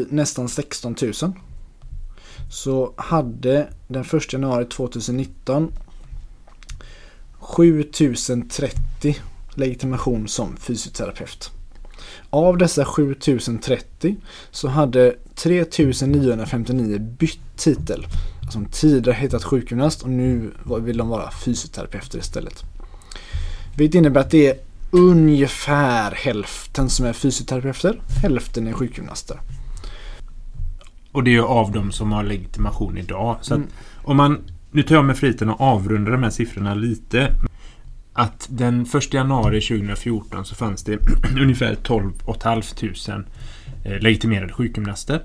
nästan 0.08 0.48
16 0.48 0.96
000 1.02 1.12
så 2.50 2.94
hade 2.96 3.68
den 3.88 4.02
1 4.02 4.32
januari 4.32 4.64
2019 4.64 5.72
7030 7.38 9.16
legitimation 9.54 10.28
som 10.28 10.56
fysioterapeut. 10.56 11.50
Av 12.30 12.58
dessa 12.58 12.84
7030 12.84 14.16
så 14.50 14.68
hade 14.68 15.16
3959 15.34 16.98
bytt 16.98 17.40
titel. 17.56 18.06
Alltså 18.42 18.60
tidigare 18.72 19.14
hetat 19.14 19.44
sjukgymnast 19.44 20.02
och 20.02 20.10
nu 20.10 20.50
vill 20.80 20.96
de 20.96 21.08
vara 21.08 21.30
fysioterapeuter 21.30 22.18
istället. 22.18 22.64
Vilket 23.76 23.94
innebär 23.94 24.20
att 24.20 24.30
det 24.30 24.46
är 24.46 24.56
ungefär 24.90 26.10
hälften 26.10 26.90
som 26.90 27.06
är 27.06 27.12
fysioterapeuter, 27.12 28.00
hälften 28.22 28.66
är 28.66 28.72
sjukgymnaster. 28.72 29.40
Och 31.12 31.24
det 31.24 31.34
är 31.34 31.40
av 31.40 31.72
dem 31.72 31.92
som 31.92 32.12
har 32.12 32.24
legitimation 32.24 32.98
idag. 32.98 33.36
Så 33.40 33.54
mm. 33.54 33.68
om 33.96 34.16
man, 34.16 34.38
nu 34.70 34.82
tar 34.82 34.94
jag 34.94 35.04
mig 35.04 35.16
friheten 35.16 35.50
att 35.50 35.60
avrunda 35.60 36.10
de 36.10 36.22
här 36.22 36.30
siffrorna 36.30 36.74
lite. 36.74 37.28
Att 38.12 38.46
den 38.50 38.86
1 38.94 39.14
januari 39.14 39.60
2014 39.60 40.44
så 40.44 40.54
fanns 40.54 40.84
det 40.84 40.98
ungefär 41.40 41.74
12 41.74 42.12
500 42.42 43.24
eh, 43.84 44.00
legitimerade 44.00 44.52
sjukgymnaster. 44.52 45.22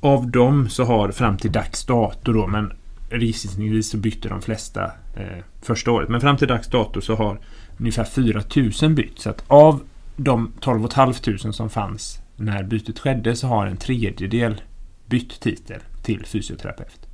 Av 0.00 0.30
dem 0.30 0.68
så 0.68 0.84
har 0.84 1.10
fram 1.10 1.36
till 1.36 1.52
dags 1.52 1.84
dato 1.84 2.32
då, 2.32 2.46
men 2.46 2.72
gissningsvis 3.10 3.90
så 3.90 3.96
bytte 3.96 4.28
de 4.28 4.42
flesta 4.42 4.84
eh, 5.16 5.44
första 5.62 5.90
året. 5.90 6.08
Men 6.08 6.20
fram 6.20 6.36
till 6.36 6.48
dags 6.48 6.68
dato 6.68 7.00
så 7.00 7.14
har 7.14 7.40
ungefär 7.78 8.04
4 8.04 8.42
000 8.82 8.94
bytt. 8.94 9.18
Så 9.18 9.30
att 9.30 9.44
av 9.46 9.80
de 10.16 10.52
12 10.60 10.88
500 10.88 11.52
som 11.52 11.70
fanns 11.70 12.18
när 12.36 12.62
bytet 12.62 12.98
skedde 12.98 13.36
så 13.36 13.46
har 13.46 13.66
en 13.66 13.76
tredjedel 13.76 14.60
bytt 15.06 15.40
titel 15.40 15.80
till 16.02 16.26
fysioterapeut. 16.26 17.08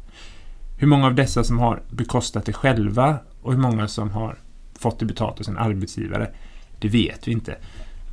Hur 0.79 0.87
många 0.87 1.07
av 1.07 1.15
dessa 1.15 1.45
som 1.45 1.59
har 1.59 1.83
bekostat 1.91 2.47
det 2.47 2.53
själva 2.53 3.19
och 3.43 3.53
hur 3.53 3.61
många 3.61 3.89
som 3.89 4.11
har 4.11 4.37
fått 4.79 4.99
det 4.99 5.07
betalt 5.07 5.41
av 5.41 5.45
sin 5.45 5.59
arbetsgivare, 5.59 6.31
det 6.79 6.89
vet 6.89 7.29
vi 7.29 7.33
inte. 7.33 7.57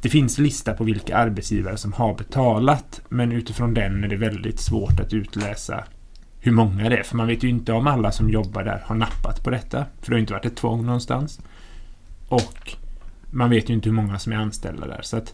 Det 0.02 0.10
finns 0.10 0.38
lista 0.38 0.74
på 0.74 0.84
vilka 0.84 1.18
arbetsgivare 1.18 1.78
som 1.78 1.94
har 1.94 2.16
betalat, 2.16 3.02
men 3.10 3.32
utifrån 3.32 3.74
den 3.74 4.04
är 4.04 4.08
det 4.08 4.16
väldigt 4.16 4.60
svårt 4.60 5.00
att 5.00 5.14
utläsa 5.14 5.84
hur 6.44 6.52
många 6.52 6.90
det 6.90 6.98
är. 6.98 7.04
För 7.04 7.18
man 7.18 7.28
vet 7.28 7.44
ju 7.44 7.50
inte 7.50 7.74
om 7.74 7.88
alla 7.88 8.12
som 8.12 8.30
jobbar 8.30 8.64
där 8.64 8.84
har 8.86 8.96
nappat 8.96 9.44
på 9.44 9.50
detta. 9.50 9.86
För 10.02 10.12
det 10.12 10.16
har 10.16 10.20
inte 10.20 10.34
varit 10.34 10.46
ett 10.46 10.56
tvång 10.56 10.86
någonstans. 10.86 11.40
Och 12.28 12.76
man 13.32 13.50
vet 13.50 13.70
ju 13.70 13.74
inte 13.74 13.90
hur 13.90 13.96
många 13.96 14.20
som 14.20 14.34
är 14.34 14.38
anställda 14.38 14.88
där. 14.88 15.02
Så 15.02 15.18
att 15.18 15.34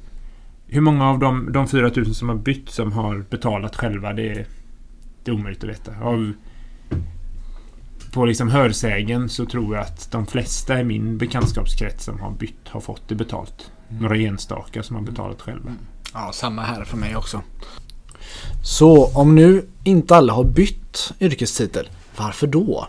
hur 0.67 0.81
många 0.81 1.09
av 1.09 1.19
de, 1.19 1.51
de 1.51 1.67
4000 1.67 2.13
som 2.13 2.29
har 2.29 2.35
bytt 2.35 2.69
som 2.69 2.91
har 2.91 3.25
betalat 3.29 3.75
själva, 3.75 4.13
det 4.13 4.29
är, 4.29 4.45
det 5.23 5.31
är 5.31 5.35
omöjligt 5.35 5.63
att 5.63 5.69
veta. 5.69 5.91
Av, 6.01 6.33
på 8.13 8.25
liksom 8.25 8.49
hörsägen 8.49 9.29
så 9.29 9.45
tror 9.45 9.75
jag 9.75 9.83
att 9.83 10.11
de 10.11 10.25
flesta 10.25 10.81
i 10.81 10.83
min 10.83 11.17
bekantskapskrets 11.17 12.05
som 12.05 12.19
har 12.19 12.31
bytt 12.31 12.67
har 12.67 12.81
fått 12.81 13.07
det 13.07 13.15
betalt. 13.15 13.71
Mm. 13.89 14.01
Några 14.01 14.17
enstaka 14.17 14.83
som 14.83 14.95
har 14.95 15.03
betalat 15.03 15.41
själva. 15.41 15.75
Ja, 16.13 16.31
samma 16.33 16.61
här 16.61 16.83
för 16.83 16.97
mig 16.97 17.15
också. 17.15 17.41
Så 18.63 19.05
om 19.05 19.35
nu 19.35 19.65
inte 19.83 20.15
alla 20.15 20.33
har 20.33 20.43
bytt 20.43 21.13
yrkestitel, 21.19 21.89
varför 22.17 22.47
då? 22.47 22.87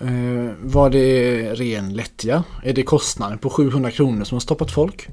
Eh, 0.00 0.52
var 0.62 0.90
det 0.90 1.42
ren 1.54 1.92
lättja? 1.92 2.44
Är 2.62 2.72
det 2.72 2.82
kostnaden 2.82 3.38
på 3.38 3.50
700 3.50 3.90
kronor 3.90 4.24
som 4.24 4.34
har 4.34 4.40
stoppat 4.40 4.70
folk? 4.70 5.08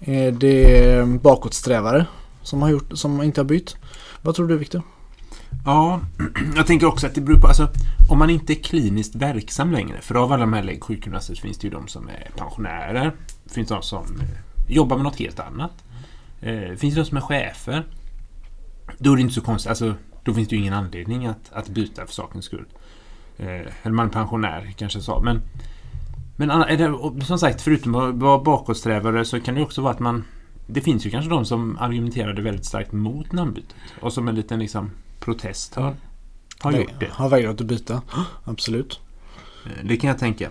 Är 0.00 0.32
det 0.32 1.20
bakåtsträvare 1.22 2.06
som, 2.42 2.62
har 2.62 2.70
gjort, 2.70 2.98
som 2.98 3.22
inte 3.22 3.40
har 3.40 3.46
bytt? 3.46 3.76
Vad 4.22 4.34
tror 4.34 4.48
du 4.48 4.56
Viktor? 4.56 4.82
Ja, 5.64 6.00
jag 6.56 6.66
tänker 6.66 6.86
också 6.86 7.06
att 7.06 7.14
det 7.14 7.20
beror 7.20 7.40
på, 7.40 7.46
alltså 7.46 7.68
om 8.10 8.18
man 8.18 8.30
inte 8.30 8.52
är 8.52 8.62
kliniskt 8.62 9.14
verksam 9.14 9.72
längre, 9.72 10.00
för 10.00 10.14
av 10.14 10.32
alla 10.32 10.40
de 10.40 10.52
här 10.52 10.62
läggsjukgymnaster 10.62 11.34
finns 11.34 11.58
det 11.58 11.66
ju 11.66 11.70
de 11.70 11.88
som 11.88 12.08
är 12.08 12.30
pensionärer, 12.36 13.12
det 13.44 13.54
finns 13.54 13.68
de 13.68 13.82
som 13.82 14.20
eh, 14.20 14.74
jobbar 14.74 14.96
med 14.96 15.04
något 15.04 15.18
helt 15.18 15.40
annat, 15.40 15.72
det 16.40 16.66
eh, 16.66 16.76
finns 16.76 16.94
de 16.94 17.04
som 17.04 17.16
är 17.16 17.20
chefer. 17.20 17.84
Då 18.98 19.12
är 19.12 19.16
det 19.16 19.22
inte 19.22 19.34
så 19.34 19.40
konstigt, 19.40 19.68
alltså 19.68 19.94
då 20.22 20.34
finns 20.34 20.48
det 20.48 20.56
ju 20.56 20.60
ingen 20.60 20.74
anledning 20.74 21.26
att, 21.26 21.52
att 21.52 21.68
byta 21.68 22.06
för 22.06 22.12
sakens 22.12 22.44
skull. 22.44 22.66
Eh, 23.38 23.46
eller 23.82 23.90
man 23.90 24.06
är 24.06 24.10
pensionär 24.10 24.74
kanske 24.76 25.00
så, 25.00 25.20
men 25.20 25.42
men 26.36 26.50
är 26.50 26.76
det, 26.76 27.24
som 27.24 27.38
sagt, 27.38 27.60
förutom 27.60 27.94
att 27.94 28.14
vara 28.14 28.38
bakåtsträvare 28.38 29.24
så 29.24 29.40
kan 29.40 29.54
det 29.54 29.62
också 29.62 29.82
vara 29.82 29.92
att 29.92 30.00
man... 30.00 30.24
Det 30.66 30.80
finns 30.80 31.06
ju 31.06 31.10
kanske 31.10 31.30
de 31.30 31.44
som 31.44 31.78
argumenterade 31.78 32.42
väldigt 32.42 32.64
starkt 32.64 32.92
mot 32.92 33.32
namnbytet. 33.32 33.74
Och 34.00 34.12
som 34.12 34.28
en 34.28 34.34
liten 34.34 34.58
liksom, 34.58 34.90
protest 35.20 35.74
har, 35.74 35.94
har 36.60 36.72
Väg, 36.72 36.80
gjort 36.80 37.00
det. 37.00 37.08
Har 37.10 37.28
vägrat 37.28 37.60
att 37.60 37.66
byta. 37.66 38.02
Absolut. 38.44 39.00
Eh, 39.66 39.84
det 39.84 39.96
kan 39.96 40.08
jag 40.08 40.18
tänka. 40.18 40.50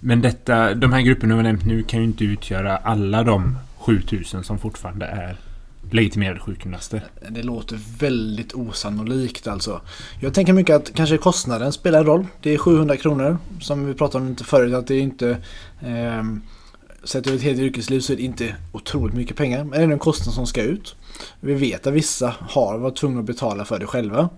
Men 0.00 0.22
detta, 0.22 0.74
de 0.74 0.92
här 0.92 1.00
grupperna 1.00 1.34
vi 1.34 1.38
har 1.38 1.42
nämnt 1.42 1.64
nu 1.64 1.82
kan 1.82 2.00
ju 2.00 2.06
inte 2.06 2.24
utgöra 2.24 2.76
alla 2.76 3.22
de 3.22 3.58
7000 3.84 4.44
som 4.44 4.58
fortfarande 4.58 5.06
är 5.06 5.36
legitimerade 5.90 6.40
sjukgymnaster. 6.40 7.04
Det 7.28 7.42
låter 7.42 7.78
väldigt 7.98 8.54
osannolikt 8.54 9.46
alltså. 9.46 9.80
Jag 10.20 10.34
tänker 10.34 10.52
mycket 10.52 10.76
att 10.76 10.94
kanske 10.94 11.16
kostnaden 11.16 11.72
spelar 11.72 12.04
roll. 12.04 12.26
Det 12.42 12.54
är 12.54 12.58
700 12.58 12.96
kronor 12.96 13.38
som 13.60 13.86
vi 13.86 13.94
pratade 13.94 14.24
om 14.24 14.30
lite 14.30 14.44
förut. 14.44 14.74
Att 14.74 14.86
det 14.86 14.94
är 14.94 15.00
inte... 15.00 15.30
Eh, 15.80 16.22
Sett 17.04 17.26
över 17.26 17.36
ett 17.36 17.42
helt 17.42 17.58
yrkesliv 17.58 18.00
så 18.00 18.12
är 18.12 18.16
det 18.16 18.22
inte 18.22 18.54
otroligt 18.72 19.14
mycket 19.14 19.36
pengar. 19.36 19.64
Men 19.64 19.70
det 19.70 19.76
är 19.76 19.88
en 19.88 19.98
kostnad 19.98 20.34
som 20.34 20.46
ska 20.46 20.62
ut. 20.62 20.96
Vi 21.40 21.54
vet 21.54 21.86
att 21.86 21.92
vissa 21.92 22.34
har 22.40 22.78
varit 22.78 22.96
tvungna 22.96 23.20
att 23.20 23.26
betala 23.26 23.64
för 23.64 23.78
det 23.78 23.86
själva. 23.86 24.28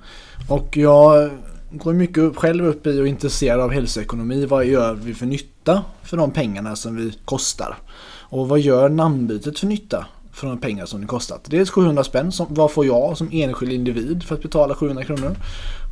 Och 0.49 0.76
jag 0.76 1.31
går 1.70 1.92
mycket 1.92 2.18
upp, 2.18 2.37
själv 2.37 2.64
upp 2.66 2.87
i 2.87 3.00
och 3.00 3.04
är 3.04 3.06
intresserad 3.06 3.61
av 3.61 3.70
hälsoekonomi. 3.70 4.46
Vad 4.46 4.66
gör 4.66 4.94
vi 4.94 5.14
för 5.14 5.26
nytta 5.26 5.82
för 6.02 6.16
de 6.16 6.30
pengarna 6.30 6.76
som 6.76 6.96
vi 6.96 7.12
kostar? 7.25 7.78
Och 8.28 8.49
vad 8.49 8.61
gör 8.61 8.88
namnbytet 8.88 9.58
för 9.58 9.66
nytta 9.66 10.06
för 10.32 10.46
de 10.46 10.58
pengar 10.58 10.87
som 10.87 11.00
det 11.00 11.06
kostat. 11.06 11.44
Dels 11.44 11.70
700 11.70 12.04
spänn, 12.04 12.32
som, 12.32 12.46
vad 12.50 12.73
får 12.73 12.87
jag 12.87 13.16
som 13.16 13.28
enskild 13.32 13.73
individ 13.73 14.23
för 14.23 14.35
att 14.35 14.42
betala 14.42 14.75
700 14.75 15.04
kronor? 15.04 15.37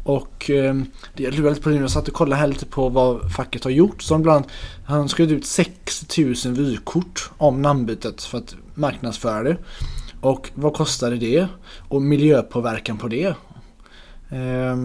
Och 0.05 0.51
eh, 0.51 0.75
det 1.17 1.27
är 1.27 1.31
lite 1.31 1.61
på 1.61 1.69
det 1.69 1.77
jag 1.77 1.91
satt 1.91 2.09
och 2.09 2.15
kollade 2.15 2.41
här 2.41 2.47
lite 2.47 2.67
på 2.67 2.89
vad 2.89 3.33
facket 3.33 3.65
har 3.65 3.71
gjort. 3.71 4.03
Som 4.03 4.23
bland 4.23 4.37
annat, 4.37 4.51
han 4.87 5.09
skrev 5.09 5.33
ut 5.33 5.47
6000 5.47 6.55
vykort 6.55 7.31
om 7.39 7.63
namnbytet 7.63 8.23
för 8.23 8.39
att 8.39 8.57
marknadsföra 8.75 9.43
det. 9.43 9.57
Och 10.21 10.51
vad 10.55 10.75
kostade 10.75 11.17
det? 11.17 11.47
Och 11.89 12.03
miljöpåverkan 12.03 12.99
på 12.99 13.09
det? 13.09 13.35
Eh, 14.31 14.77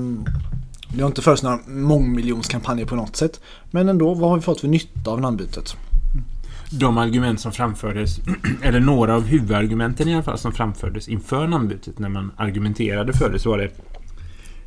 det 0.94 1.02
har 1.02 1.08
inte 1.08 1.22
förts 1.22 1.44
några 1.44 1.60
mångmiljonskampanjer 1.68 2.86
på 2.86 2.96
något 2.96 3.16
sätt. 3.16 3.42
Men 3.72 3.90
ändå, 3.90 4.14
vad 4.14 4.30
har 4.30 4.38
vi 4.38 4.42
fått 4.42 4.62
för 4.62 4.68
nytta 4.68 5.12
av 5.12 5.22
namnbytet? 5.22 5.76
de 6.72 6.98
argument 6.98 7.40
som 7.40 7.52
framfördes, 7.52 8.20
eller 8.62 8.80
några 8.80 9.16
av 9.16 9.26
huvudargumenten 9.26 10.08
i 10.08 10.14
alla 10.14 10.24
fall 10.24 10.38
som 10.38 10.52
framfördes 10.52 11.08
inför 11.08 11.48
namnbytet 11.48 12.00
när 12.00 12.10
man 12.10 12.32
argumenterade 12.38 13.14
för 13.14 13.30
det 13.30 13.40
så 13.40 13.50
var 13.50 13.58
det 13.58 13.72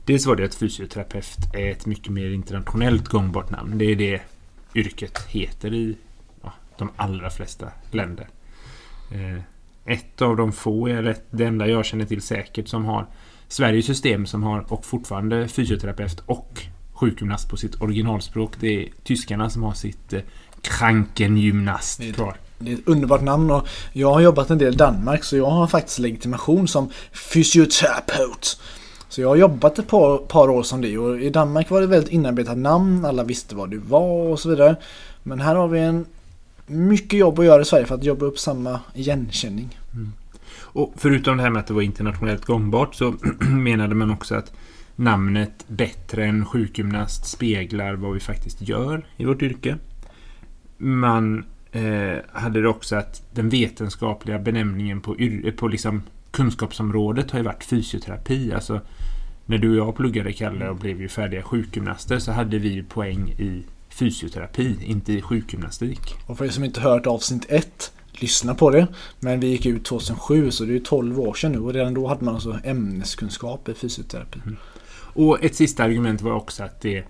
Dels 0.04 0.26
var 0.26 0.36
det 0.36 0.44
att 0.44 0.54
fysioterapeut 0.54 1.54
är 1.54 1.70
ett 1.70 1.86
mycket 1.86 2.12
mer 2.12 2.30
internationellt 2.30 3.08
gångbart 3.08 3.50
namn. 3.50 3.78
Det 3.78 3.84
är 3.84 3.96
det 3.96 4.20
yrket 4.74 5.26
heter 5.28 5.74
i 5.74 5.96
ja, 6.42 6.52
de 6.78 6.90
allra 6.96 7.30
flesta 7.30 7.68
länder. 7.90 8.28
Eh, 9.10 9.42
ett 9.84 10.22
av 10.22 10.36
de 10.36 10.52
få, 10.52 10.86
eller 10.86 11.16
det 11.30 11.44
enda 11.44 11.68
jag 11.68 11.84
känner 11.84 12.04
till 12.04 12.22
säkert, 12.22 12.68
som 12.68 12.84
har 12.84 13.06
Sveriges 13.52 13.86
system 13.86 14.26
som 14.26 14.42
har 14.42 14.72
och 14.72 14.84
fortfarande 14.84 15.48
fysioterapeut 15.48 16.22
och 16.26 16.62
sjukgymnast 16.92 17.48
på 17.48 17.56
sitt 17.56 17.82
originalspråk. 17.82 18.52
Det 18.60 18.82
är 18.82 18.88
tyskarna 19.04 19.50
som 19.50 19.62
har 19.62 19.74
sitt 19.74 20.12
eh, 20.12 20.20
Krankengymnast 20.60 21.98
det 21.98 22.08
är, 22.08 22.34
det 22.58 22.72
är 22.72 22.74
ett 22.74 22.86
underbart 22.88 23.22
namn 23.22 23.50
och 23.50 23.68
jag 23.92 24.12
har 24.12 24.20
jobbat 24.20 24.50
en 24.50 24.58
del 24.58 24.72
i 24.72 24.76
Danmark 24.76 25.24
så 25.24 25.36
jag 25.36 25.50
har 25.50 25.66
faktiskt 25.66 25.98
legitimation 25.98 26.68
som 26.68 26.90
fysioterapeut. 27.12 28.60
Så 29.08 29.20
jag 29.20 29.28
har 29.28 29.36
jobbat 29.36 29.78
ett 29.78 29.88
par, 29.88 30.18
par 30.18 30.50
år 30.50 30.62
som 30.62 30.80
det 30.80 30.98
och 30.98 31.20
i 31.20 31.30
Danmark 31.30 31.70
var 31.70 31.80
det 31.80 31.86
väldigt 31.86 32.12
inarbetat 32.12 32.58
namn, 32.58 33.04
alla 33.04 33.24
visste 33.24 33.54
vad 33.54 33.70
det 33.70 33.78
var 33.78 34.28
och 34.28 34.40
så 34.40 34.48
vidare. 34.48 34.76
Men 35.22 35.40
här 35.40 35.54
har 35.54 35.68
vi 35.68 35.80
en 35.80 36.06
mycket 36.66 37.18
jobb 37.18 37.38
att 37.38 37.44
göra 37.44 37.62
i 37.62 37.64
Sverige 37.64 37.86
för 37.86 37.94
att 37.94 38.04
jobba 38.04 38.26
upp 38.26 38.38
samma 38.38 38.80
igenkänning. 38.94 39.78
Mm. 39.94 40.12
Och 40.72 40.92
förutom 40.96 41.36
det 41.36 41.42
här 41.42 41.50
med 41.50 41.60
att 41.60 41.66
det 41.66 41.74
var 41.74 41.82
internationellt 41.82 42.44
gångbart 42.44 42.94
så 42.94 43.14
menade 43.40 43.94
man 43.94 44.10
också 44.10 44.34
att 44.34 44.52
namnet 44.96 45.64
bättre 45.68 46.24
än 46.24 46.46
sjukgymnast 46.46 47.26
speglar 47.26 47.94
vad 47.94 48.14
vi 48.14 48.20
faktiskt 48.20 48.68
gör 48.68 49.06
i 49.16 49.24
vårt 49.24 49.42
yrke 49.42 49.78
man 50.82 51.44
eh, 51.72 52.16
hade 52.32 52.62
det 52.62 52.68
också 52.68 52.96
att 52.96 53.22
den 53.32 53.48
vetenskapliga 53.48 54.38
benämningen 54.38 55.00
på, 55.00 55.16
på 55.56 55.68
liksom 55.68 56.02
kunskapsområdet 56.30 57.30
har 57.30 57.38
ju 57.38 57.44
varit 57.44 57.64
fysioterapi. 57.64 58.52
Alltså, 58.52 58.80
när 59.46 59.58
du 59.58 59.70
och 59.80 59.88
jag 59.88 59.96
pluggade, 59.96 60.32
Kalle, 60.32 60.68
och 60.68 60.76
blev 60.76 61.00
ju 61.00 61.08
färdiga 61.08 61.42
sjukgymnaster 61.42 62.18
så 62.18 62.32
hade 62.32 62.58
vi 62.58 62.82
poäng 62.82 63.28
i 63.28 63.62
fysioterapi, 63.88 64.76
inte 64.82 65.12
i 65.12 65.22
sjukgymnastik. 65.22 66.00
Och 66.26 66.38
för 66.38 66.44
er 66.44 66.48
som 66.48 66.64
inte 66.64 66.80
hört 66.80 67.06
avsnitt 67.06 67.46
1, 67.48 67.92
lyssna 68.22 68.54
på 68.54 68.70
det. 68.70 68.86
Men 69.20 69.40
vi 69.40 69.46
gick 69.46 69.66
ut 69.66 69.84
2007 69.84 70.50
så 70.50 70.64
det 70.64 70.76
är 70.76 70.80
12 70.80 71.20
år 71.20 71.34
sedan 71.34 71.52
nu 71.52 71.58
och 71.58 71.72
redan 71.72 71.94
då 71.94 72.06
hade 72.06 72.24
man 72.24 72.34
alltså 72.34 72.58
ämneskunskap 72.64 73.68
i 73.68 73.74
fysioterapi. 73.74 74.40
Mm. 74.44 74.56
Och 75.14 75.44
ett 75.44 75.54
sista 75.54 75.84
argument 75.84 76.20
var 76.20 76.32
också 76.32 76.64
att 76.64 76.80
det 76.80 77.04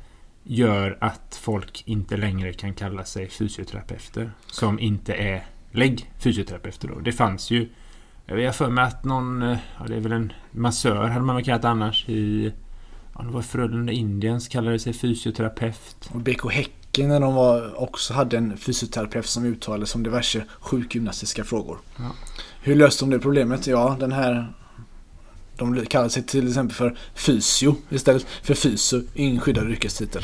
gör 0.44 0.98
att 1.00 1.38
folk 1.42 1.82
inte 1.86 2.16
längre 2.16 2.52
kan 2.52 2.74
kalla 2.74 3.04
sig 3.04 3.28
fysioterapeuter 3.28 4.30
som 4.46 4.80
inte 4.80 5.14
är 5.14 5.44
lägg-fysioterapeuter. 5.72 6.88
Då. 6.88 7.00
Det 7.00 7.12
fanns 7.12 7.50
ju 7.50 7.68
jag 8.26 8.44
har 8.44 8.52
för 8.52 8.70
mig 8.70 8.84
att 8.84 9.04
någon, 9.04 9.42
eh, 9.42 9.58
ja 9.78 9.84
det 9.88 9.96
är 9.96 10.00
väl 10.00 10.12
en 10.12 10.32
massör 10.50 11.08
hade 11.08 11.24
man 11.24 11.36
väl 11.36 11.44
kallat 11.44 11.64
annars 11.64 12.08
i 12.08 12.52
ja, 13.14 13.22
det 13.22 13.30
var 13.30 13.42
Frölunda 13.42 13.92
Indiens 13.92 14.48
kallade 14.48 14.78
sig 14.78 14.92
fysioterapeut. 14.92 16.10
Och 16.12 16.20
BK 16.20 16.44
Häcken 16.92 17.08
när 17.08 17.20
de 17.20 17.34
var, 17.34 17.80
också 17.82 18.14
hade 18.14 18.36
en 18.36 18.56
fysioterapeut 18.56 19.26
som 19.26 19.44
uttalade 19.44 19.86
sig 19.86 19.98
om 19.98 20.02
diverse 20.02 20.44
sjukgymnastiska 20.60 21.44
frågor. 21.44 21.78
Ja. 21.96 22.10
Hur 22.62 22.76
löste 22.76 23.04
de 23.04 23.10
det 23.10 23.18
problemet? 23.18 23.66
Ja, 23.66 23.96
den 24.00 24.12
här 24.12 24.52
de 25.56 25.86
kallar 25.86 26.08
sig 26.08 26.22
till 26.22 26.48
exempel 26.48 26.74
för 26.76 26.98
fysio 27.14 27.76
istället 27.90 28.26
för 28.42 28.54
fysio, 28.54 29.02
ingen 29.14 29.40
skyddad 29.40 29.70
yrkestitel. 29.70 30.22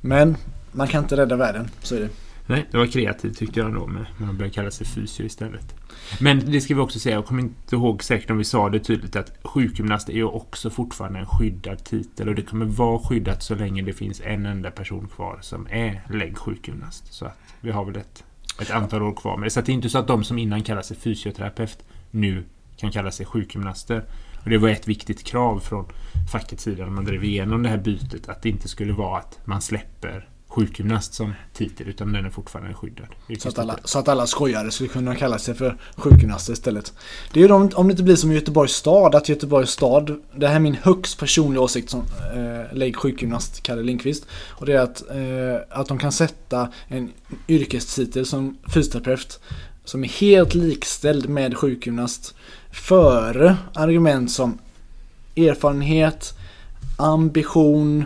Men 0.00 0.36
man 0.72 0.88
kan 0.88 1.02
inte 1.02 1.16
rädda 1.16 1.36
världen, 1.36 1.70
så 1.82 1.94
är 1.94 2.00
det. 2.00 2.08
Nej, 2.46 2.66
det 2.70 2.78
var 2.78 2.86
kreativt 2.86 3.38
tyckte 3.38 3.60
jag 3.60 3.74
då 3.74 3.86
men 3.86 4.06
de 4.18 4.36
började 4.36 4.54
kalla 4.54 4.70
sig 4.70 4.86
fysio 4.86 5.24
istället. 5.24 5.74
Men 6.20 6.50
det 6.52 6.60
ska 6.60 6.74
vi 6.74 6.80
också 6.80 6.98
säga, 6.98 7.14
jag 7.14 7.26
kommer 7.26 7.42
inte 7.42 7.76
ihåg 7.76 8.02
säkert 8.02 8.30
om 8.30 8.38
vi 8.38 8.44
sa 8.44 8.68
det 8.68 8.78
tydligt 8.78 9.16
att 9.16 9.38
sjukgymnast 9.44 10.08
är 10.08 10.12
ju 10.12 10.24
också 10.24 10.70
fortfarande 10.70 11.18
en 11.18 11.26
skyddad 11.26 11.84
titel 11.84 12.28
och 12.28 12.34
det 12.34 12.42
kommer 12.42 12.66
vara 12.66 12.98
skyddat 12.98 13.42
så 13.42 13.54
länge 13.54 13.82
det 13.82 13.92
finns 13.92 14.20
en 14.20 14.46
enda 14.46 14.70
person 14.70 15.08
kvar 15.08 15.38
som 15.40 15.66
är 15.70 16.02
lägg 16.10 16.38
sjukgymnast. 16.38 17.12
Så 17.12 17.26
att 17.26 17.38
vi 17.60 17.70
har 17.70 17.84
väl 17.84 17.96
ett, 17.96 18.24
ett 18.60 18.70
antal 18.70 19.02
år 19.02 19.14
kvar 19.14 19.36
med 19.36 19.46
det. 19.46 19.50
Så 19.50 19.60
det 19.60 19.72
är 19.72 19.74
inte 19.74 19.88
så 19.88 19.98
att 19.98 20.08
de 20.08 20.24
som 20.24 20.38
innan 20.38 20.62
kallade 20.62 20.86
sig 20.86 20.96
fysioterapeut 20.96 21.84
nu 22.10 22.44
kan 22.76 22.90
kalla 22.90 23.10
sig 23.10 23.26
sjukgymnaster. 23.26 24.04
Och 24.44 24.50
det 24.50 24.58
var 24.58 24.68
ett 24.68 24.88
viktigt 24.88 25.24
krav 25.24 25.58
från 25.58 25.86
fackets 26.32 26.62
sida 26.62 26.84
när 26.84 26.92
man 26.92 27.04
drev 27.04 27.24
igenom 27.24 27.62
det 27.62 27.68
här 27.68 27.78
bytet. 27.78 28.28
Att 28.28 28.42
det 28.42 28.48
inte 28.48 28.68
skulle 28.68 28.92
vara 28.92 29.18
att 29.18 29.38
man 29.44 29.60
släpper 29.62 30.28
sjukgymnast 30.54 31.14
som 31.14 31.34
titel 31.52 31.88
utan 31.88 32.12
den 32.12 32.24
är 32.24 32.30
fortfarande 32.30 32.74
skyddad. 32.74 33.06
Så 33.38 33.48
att, 33.48 33.58
alla, 33.58 33.78
så 33.84 33.98
att 33.98 34.08
alla 34.08 34.26
skojare 34.26 34.70
skulle 34.70 34.88
kunna 34.88 35.14
kalla 35.14 35.38
sig 35.38 35.54
för 35.54 35.76
sjukgymnaster 35.96 36.52
istället. 36.52 36.92
Det 37.32 37.40
är 37.40 37.48
ju 37.48 37.54
om, 37.54 37.70
om 37.74 37.88
det 37.88 37.90
inte 37.90 38.02
blir 38.02 38.16
som 38.16 38.32
Göteborgs 38.32 38.72
stad, 38.72 39.14
att 39.14 39.28
Göteborgs 39.28 39.70
stad, 39.70 40.22
det 40.36 40.48
här 40.48 40.54
är 40.54 40.60
min 40.60 40.74
högst 40.74 41.18
personliga 41.18 41.60
åsikt 41.60 41.90
som 41.90 42.00
eh, 42.34 42.76
lägg 42.76 42.96
sjukgymnast 42.96 43.62
Kalle 43.62 43.82
Lindqvist. 43.82 44.26
Och 44.50 44.66
det 44.66 44.72
är 44.72 44.80
att, 44.80 45.10
eh, 45.10 45.78
att 45.80 45.88
de 45.88 45.98
kan 45.98 46.12
sätta 46.12 46.68
en 46.88 47.12
yrkestitel 47.48 48.26
som 48.26 48.58
fysioterapeut 48.74 49.40
som 49.84 50.04
är 50.04 50.08
helt 50.08 50.54
likställd 50.54 51.28
med 51.28 51.56
sjukgymnast 51.56 52.34
före 52.70 53.56
argument 53.74 54.30
som 54.30 54.58
erfarenhet, 55.36 56.34
ambition, 56.96 58.04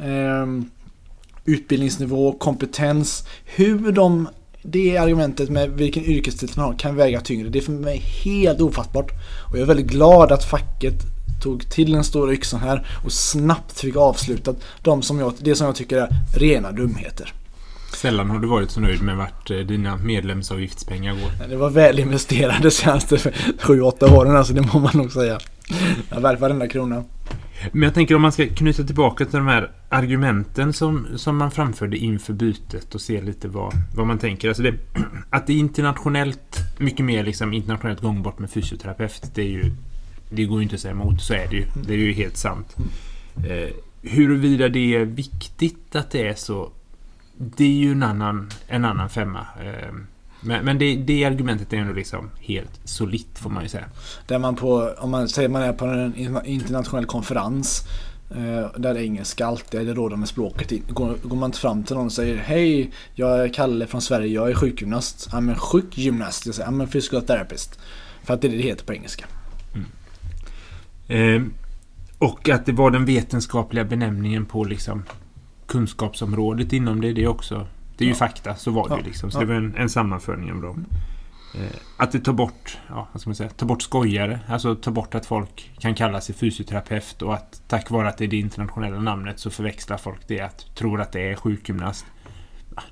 eh, 0.00 0.46
utbildningsnivå, 1.48 2.32
kompetens. 2.32 3.24
Hur 3.44 3.92
de, 3.92 4.28
det 4.62 4.96
argumentet 4.96 5.50
med 5.50 5.70
vilken 5.70 6.04
yrkestitel 6.04 6.56
man 6.56 6.66
har 6.66 6.78
kan 6.78 6.96
väga 6.96 7.20
tyngre. 7.20 7.48
Det 7.48 7.58
är 7.58 7.62
för 7.62 7.72
mig 7.72 7.96
helt 8.24 8.60
ofattbart. 8.60 9.10
Och 9.50 9.56
jag 9.56 9.62
är 9.62 9.66
väldigt 9.66 9.86
glad 9.86 10.32
att 10.32 10.44
facket 10.44 11.02
tog 11.42 11.70
till 11.70 11.92
den 11.92 12.04
stora 12.04 12.32
yxan 12.32 12.60
här 12.60 12.86
och 13.04 13.12
snabbt 13.12 13.80
fick 13.80 13.96
avslutat 13.96 14.56
de 14.82 15.02
som 15.02 15.18
jag, 15.18 15.32
det 15.38 15.54
som 15.54 15.66
jag 15.66 15.76
tycker 15.76 15.96
är 15.96 16.08
rena 16.34 16.72
dumheter. 16.72 17.34
Sällan 17.96 18.30
har 18.30 18.38
du 18.38 18.48
varit 18.48 18.70
så 18.70 18.80
nöjd 18.80 19.02
med 19.02 19.16
vart 19.16 19.50
eh, 19.50 19.56
dina 19.56 19.96
medlemsavgiftspengar 19.96 21.12
går. 21.12 21.48
Det 21.48 21.56
var 21.56 21.70
väl 21.70 21.98
investerade 21.98 22.70
senaste 22.70 23.16
7-8 23.60 24.14
åren 24.14 24.36
alltså, 24.36 24.52
det 24.52 24.60
må 24.72 24.78
man 24.78 24.92
nog 24.94 25.12
säga. 25.12 25.40
Jag 26.10 26.20
värt 26.20 26.40
varenda 26.40 26.68
krona. 26.68 27.04
Men 27.72 27.82
jag 27.82 27.94
tänker 27.94 28.14
om 28.14 28.22
man 28.22 28.32
ska 28.32 28.46
knyta 28.46 28.84
tillbaka 28.84 29.24
till 29.24 29.36
de 29.36 29.46
här 29.46 29.70
argumenten 29.88 30.72
som, 30.72 31.06
som 31.16 31.36
man 31.36 31.50
framförde 31.50 31.96
inför 31.96 32.32
bytet 32.32 32.94
och 32.94 33.00
se 33.00 33.20
lite 33.22 33.48
vad, 33.48 33.72
vad 33.96 34.06
man 34.06 34.18
tänker. 34.18 34.48
Alltså 34.48 34.62
det, 34.62 34.74
att 35.30 35.46
det 35.46 35.52
är 35.52 35.56
internationellt, 35.56 36.58
mycket 36.78 37.04
mer 37.04 37.24
liksom 37.24 37.52
internationellt 37.52 38.00
gångbart 38.00 38.38
med 38.38 38.50
fysioterapeut, 38.50 39.30
det 39.34 39.42
är 39.42 39.48
ju 39.48 39.72
det 40.30 40.44
går 40.44 40.58
ju 40.58 40.62
inte 40.62 40.74
att 40.74 40.80
säga 40.80 40.92
emot, 40.92 41.22
så 41.22 41.34
är 41.34 41.48
det 41.50 41.56
ju. 41.56 41.64
Det 41.86 41.92
är 41.92 41.98
ju 41.98 42.12
helt 42.12 42.36
sant. 42.36 42.76
Eh, 43.36 43.74
huruvida 44.02 44.68
det 44.68 44.94
är 44.94 45.04
viktigt 45.04 45.96
att 45.96 46.10
det 46.10 46.28
är 46.28 46.34
så, 46.34 46.70
det 47.36 47.64
är 47.64 47.68
ju 47.68 47.92
en 47.92 48.02
annan, 48.02 48.50
en 48.66 48.84
annan 48.84 49.10
femma. 49.10 49.46
Eh, 49.64 49.94
men, 50.40 50.64
men 50.64 50.78
det, 50.78 50.96
det, 50.96 51.24
argumentet 51.24 51.72
är 51.72 51.76
ändå 51.76 51.92
liksom 51.92 52.30
helt 52.40 52.80
solitt 52.84 53.38
får 53.38 53.50
man 53.50 53.62
ju 53.62 53.68
säga. 53.68 53.84
Där 54.26 54.38
man 54.38 54.56
på, 54.56 54.94
om 54.98 55.10
man 55.10 55.28
säger 55.28 55.48
man 55.48 55.62
är 55.62 55.72
på 55.72 55.84
en 55.84 56.44
internationell 56.44 57.06
konferens 57.06 57.84
eh, 58.30 58.80
där 58.80 58.98
engelska 58.98 59.46
alltid 59.46 59.80
är 59.80 59.84
det 59.84 59.94
rådande 59.94 60.26
språket. 60.26 60.88
Går, 60.88 61.16
går 61.22 61.36
man 61.36 61.48
inte 61.48 61.58
fram 61.58 61.84
till 61.84 61.96
någon 61.96 62.06
och 62.06 62.12
säger 62.12 62.36
Hej, 62.36 62.90
jag 63.14 63.40
är 63.40 63.48
Kalle 63.48 63.86
från 63.86 64.02
Sverige, 64.02 64.34
jag 64.34 64.50
är 64.50 64.54
sjukgymnast. 64.54 65.28
Ja 65.32 65.40
men 65.40 65.56
sjukgymnast, 65.56 66.46
jag 66.46 66.54
säger 66.54 66.66
ja 66.66 66.70
men 66.70 66.88
physical 66.88 67.22
therapist. 67.22 67.78
För 68.22 68.34
att 68.34 68.40
det 68.40 68.48
är 68.48 68.50
det 68.50 68.56
det 68.56 68.62
heter 68.62 68.84
på 68.84 68.94
engelska. 68.94 69.24
Mm. 69.74 69.86
Eh, 71.08 71.50
och 72.18 72.48
att 72.48 72.66
det 72.66 72.72
var 72.72 72.90
den 72.90 73.04
vetenskapliga 73.04 73.84
benämningen 73.84 74.46
på 74.46 74.64
liksom 74.64 75.02
kunskapsområdet 75.66 76.72
inom 76.72 77.00
det, 77.00 77.12
det 77.12 77.24
är 77.24 77.28
också 77.28 77.66
det 77.98 78.04
är 78.04 78.06
ju 78.06 78.12
ja. 78.12 78.16
fakta, 78.16 78.54
så 78.54 78.70
var 78.70 78.88
det 78.88 78.96
ju 78.96 79.02
liksom. 79.02 79.30
Så 79.30 79.40
det 79.40 79.46
var 79.46 79.54
en, 79.54 79.76
en 79.76 79.88
sammanföring 79.88 80.52
av 80.52 80.62
dem. 80.62 80.86
Eh, 81.54 81.76
att 81.96 82.12
det 82.12 82.18
tar 82.18 82.32
bort, 82.32 82.78
ja, 82.88 83.08
vad 83.12 83.20
ska 83.20 83.30
man 83.30 83.34
säga, 83.34 83.48
tar 83.50 83.66
bort 83.66 83.82
skojare. 83.82 84.40
Alltså 84.48 84.74
tar 84.74 84.92
bort 84.92 85.14
att 85.14 85.26
folk 85.26 85.70
kan 85.78 85.94
kalla 85.94 86.20
sig 86.20 86.34
fysioterapeut 86.34 87.22
och 87.22 87.34
att 87.34 87.62
tack 87.68 87.90
vare 87.90 88.08
att 88.08 88.18
det 88.18 88.24
är 88.24 88.28
det 88.28 88.36
internationella 88.36 89.00
namnet 89.00 89.38
så 89.38 89.50
förväxlar 89.50 89.96
folk 89.96 90.20
det 90.26 90.40
att 90.40 90.74
tror 90.74 91.00
att 91.00 91.12
det 91.12 91.30
är 91.30 91.34
sjukgymnast. 91.34 92.06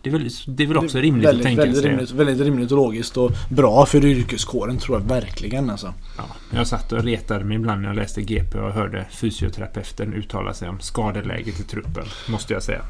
Det 0.02 0.10
är 0.10 0.12
väl, 0.12 0.28
det 0.46 0.62
är 0.62 0.66
väl 0.66 0.76
också 0.76 0.98
rimligt 0.98 1.28
väldigt, 1.28 1.46
att 1.46 1.48
tänka 1.48 1.62
väldigt 1.62 1.80
sig. 1.80 1.90
Rimligt, 1.90 2.10
väldigt 2.10 2.40
rimligt 2.40 2.70
och 2.70 2.76
logiskt 2.76 3.16
och 3.16 3.32
bra 3.50 3.86
för 3.86 4.04
yrkeskåren 4.04 4.78
tror 4.78 5.00
jag 5.00 5.06
verkligen 5.06 5.70
alltså. 5.70 5.94
Ja, 6.18 6.24
jag 6.50 6.66
satt 6.66 6.92
och 6.92 7.02
retade 7.02 7.44
mig 7.44 7.56
ibland 7.56 7.80
när 7.80 7.88
jag 7.88 7.96
läste 7.96 8.22
GP 8.22 8.58
och 8.58 8.72
hörde 8.72 9.06
fysioterapeuten 9.10 10.14
uttala 10.14 10.54
sig 10.54 10.68
om 10.68 10.80
skadeläget 10.80 11.60
i 11.60 11.62
truppen. 11.62 12.04
Måste 12.28 12.52
jag 12.52 12.62
säga. 12.62 12.82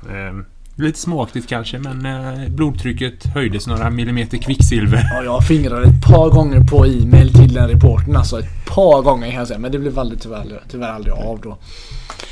Lite 0.79 0.99
smakligt 0.99 1.49
kanske, 1.49 1.79
men 1.79 2.07
eh, 2.07 2.49
blodtrycket 2.49 3.27
höjdes 3.27 3.67
några 3.67 3.91
millimeter 3.91 4.39
kvicksilver. 4.39 5.03
Ja, 5.13 5.23
jag 5.25 5.47
fingrade 5.47 5.87
ett 5.87 6.07
par 6.07 6.31
gånger 6.31 6.61
på 6.61 6.87
e-mail 6.87 7.33
till 7.33 7.55
den 7.55 7.69
reporten. 7.69 8.17
Alltså 8.17 8.39
ett 8.39 8.67
par 8.67 9.03
gånger 9.03 9.31
kan 9.31 9.39
jag 9.39 9.49
säga. 9.49 9.59
Men 9.59 9.73
det 9.73 9.79
blev 9.79 9.99
aldrig, 9.99 10.21
tyvärr, 10.21 10.63
tyvärr 10.69 10.89
aldrig 10.89 11.15
av 11.15 11.41
då. 11.41 11.59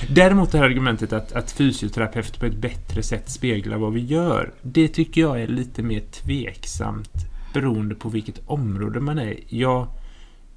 Däremot 0.09 0.52
det 0.52 0.59
här 0.59 0.64
argumentet 0.64 1.12
att, 1.12 1.33
att 1.33 1.52
fysioterapeuter 1.52 2.40
på 2.40 2.46
ett 2.46 2.57
bättre 2.57 3.02
sätt 3.02 3.30
speglar 3.30 3.76
vad 3.76 3.92
vi 3.92 4.00
gör. 4.00 4.52
Det 4.62 4.88
tycker 4.88 5.20
jag 5.20 5.42
är 5.42 5.46
lite 5.46 5.83
mer 5.83 6.00
tveksamt 6.00 7.26
beroende 7.54 7.94
på 7.94 8.09
vilket 8.09 8.40
område 8.46 9.00
man 9.00 9.18
är 9.18 9.37
jag, 9.48 9.87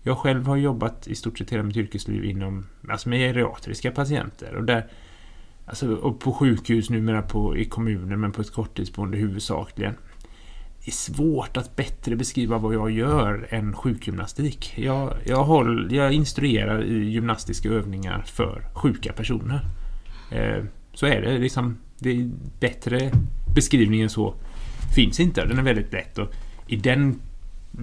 jag 0.03 0.17
själv 0.17 0.47
har 0.47 0.55
jobbat 0.55 1.07
i 1.07 1.15
stort 1.15 1.37
sett 1.37 1.49
hela 1.49 1.63
mitt 1.63 1.77
yrkesliv 1.77 2.25
inom, 2.25 2.65
alltså 2.89 3.09
med 3.09 3.19
geriatriska 3.19 3.91
patienter. 3.91 4.55
Och 4.55 4.63
där 4.63 4.87
Alltså, 5.67 5.95
och 5.95 6.19
på 6.19 6.33
sjukhus 6.33 6.89
numera 6.89 7.21
på, 7.21 7.57
i 7.57 7.65
kommunen 7.65 8.19
men 8.19 8.31
på 8.31 8.41
ett 8.41 8.51
korttidsboende 8.51 9.17
huvudsakligen. 9.17 9.93
Det 10.85 10.89
är 10.89 10.93
svårt 10.93 11.57
att 11.57 11.75
bättre 11.75 12.15
beskriva 12.15 12.57
vad 12.57 12.73
jag 12.73 12.91
gör 12.91 13.47
än 13.49 13.75
sjukgymnastik. 13.75 14.73
Jag, 14.77 15.13
jag, 15.25 15.43
håll, 15.43 15.93
jag 15.93 16.13
instruerar 16.13 16.83
i 16.83 17.09
gymnastiska 17.09 17.69
övningar 17.69 18.23
för 18.25 18.69
sjuka 18.73 19.13
personer. 19.13 19.65
Eh, 20.31 20.63
så 20.93 21.05
är 21.05 21.21
det. 21.21 21.37
Liksom, 21.37 21.77
det 21.99 22.09
är 22.09 22.29
bättre 22.59 23.11
beskrivning 23.55 24.01
än 24.01 24.09
så 24.09 24.33
finns 24.95 25.19
inte. 25.19 25.45
Den 25.45 25.59
är 25.59 25.63
väldigt 25.63 25.93
lätt. 25.93 26.17
Och 26.17 26.29
I 26.67 26.75
den 26.75 27.19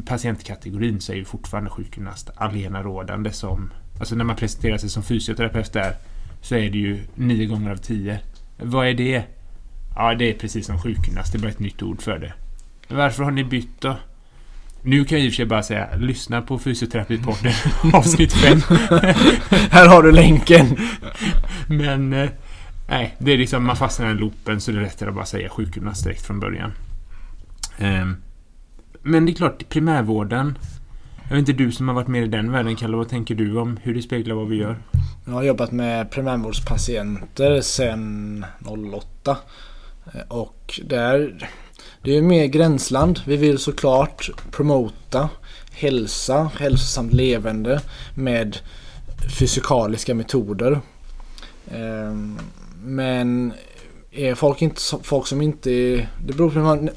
patientkategorin 0.06 1.00
så 1.00 1.12
är 1.12 1.16
ju 1.16 1.24
fortfarande 1.24 1.70
sjukgymnast 1.70 2.30
allena 2.36 2.82
rådande 2.82 3.32
som... 3.32 3.72
Alltså 3.98 4.14
när 4.14 4.24
man 4.24 4.36
presenterar 4.36 4.78
sig 4.78 4.90
som 4.90 5.02
fysioterapeut 5.02 5.72
där 5.72 5.96
så 6.44 6.54
är 6.54 6.70
det 6.70 6.78
ju 6.78 7.00
nio 7.14 7.46
gånger 7.46 7.70
av 7.70 7.76
tio. 7.76 8.20
Vad 8.56 8.86
är 8.86 8.94
det? 8.94 9.22
Ja, 9.94 10.14
det 10.14 10.24
är 10.30 10.34
precis 10.34 10.66
som 10.66 10.78
sjukgymnast. 10.78 11.32
Det 11.32 11.38
är 11.38 11.40
bara 11.40 11.48
ett 11.48 11.58
nytt 11.58 11.82
ord 11.82 12.02
för 12.02 12.18
det. 12.18 12.32
Men 12.88 12.98
varför 12.98 13.24
har 13.24 13.30
ni 13.30 13.44
bytt 13.44 13.80
då? 13.80 13.96
Nu 14.82 15.04
kan 15.04 15.18
jag 15.18 15.26
i 15.26 15.28
och 15.28 15.32
för 15.32 15.36
sig 15.36 15.46
bara 15.46 15.62
säga, 15.62 15.96
lyssna 15.96 16.42
på 16.42 16.58
Fysioterapipodden 16.58 17.52
avsnitt 17.92 18.32
5. 18.32 18.58
Här 19.70 19.88
har 19.88 20.02
du 20.02 20.12
länken. 20.12 20.76
Men, 21.66 22.12
eh, 22.12 22.30
nej, 22.88 23.14
det 23.18 23.32
är 23.32 23.38
liksom, 23.38 23.64
man 23.64 23.76
fastnar 23.76 24.10
i 24.10 24.14
loopen 24.14 24.60
så 24.60 24.72
det 24.72 24.78
är 24.78 24.82
lättare 24.82 25.08
att 25.08 25.14
bara 25.14 25.26
säga 25.26 25.48
sjukgymnast 25.48 26.04
direkt 26.04 26.26
från 26.26 26.40
början. 26.40 26.72
Eh, 27.78 28.06
men 29.02 29.26
det 29.26 29.32
är 29.32 29.34
klart, 29.34 29.68
primärvården. 29.68 30.58
Jag 31.28 31.36
vet 31.36 31.48
inte 31.48 31.64
du 31.64 31.72
som 31.72 31.88
har 31.88 31.94
varit 31.94 32.08
med 32.08 32.24
i 32.24 32.28
den 32.28 32.52
världen, 32.52 32.76
Kalle, 32.76 32.96
vad 32.96 33.08
tänker 33.08 33.34
du 33.34 33.58
om 33.58 33.78
hur 33.82 33.94
det 33.94 34.02
speglar 34.02 34.34
vad 34.34 34.48
vi 34.48 34.56
gör? 34.56 34.76
Jag 35.26 35.32
har 35.32 35.42
jobbat 35.42 35.72
med 35.72 36.10
primärvårdspatienter 36.10 37.60
sedan 37.60 38.46
08. 38.94 39.36
Eh, 40.14 40.20
och 40.28 40.80
där, 40.84 41.48
det 42.02 42.16
är 42.16 42.22
mer 42.22 42.46
gränsland. 42.46 43.20
Vi 43.26 43.36
vill 43.36 43.58
såklart 43.58 44.30
promota 44.50 45.28
hälsa, 45.72 46.50
hälsosamt 46.58 47.12
levande 47.12 47.80
med 48.14 48.58
fysikaliska 49.38 50.14
metoder. 50.14 50.80
Ehm, 51.70 52.38
men 52.84 53.52
är 54.10 54.34
folk, 54.34 54.62
inte, 54.62 54.80
folk 55.02 55.26
som 55.26 55.42
inte... 55.42 55.70
Det 56.26 56.32
beror 56.32 56.50
på 56.50 56.54
hur 56.54 56.66
man 56.66 56.90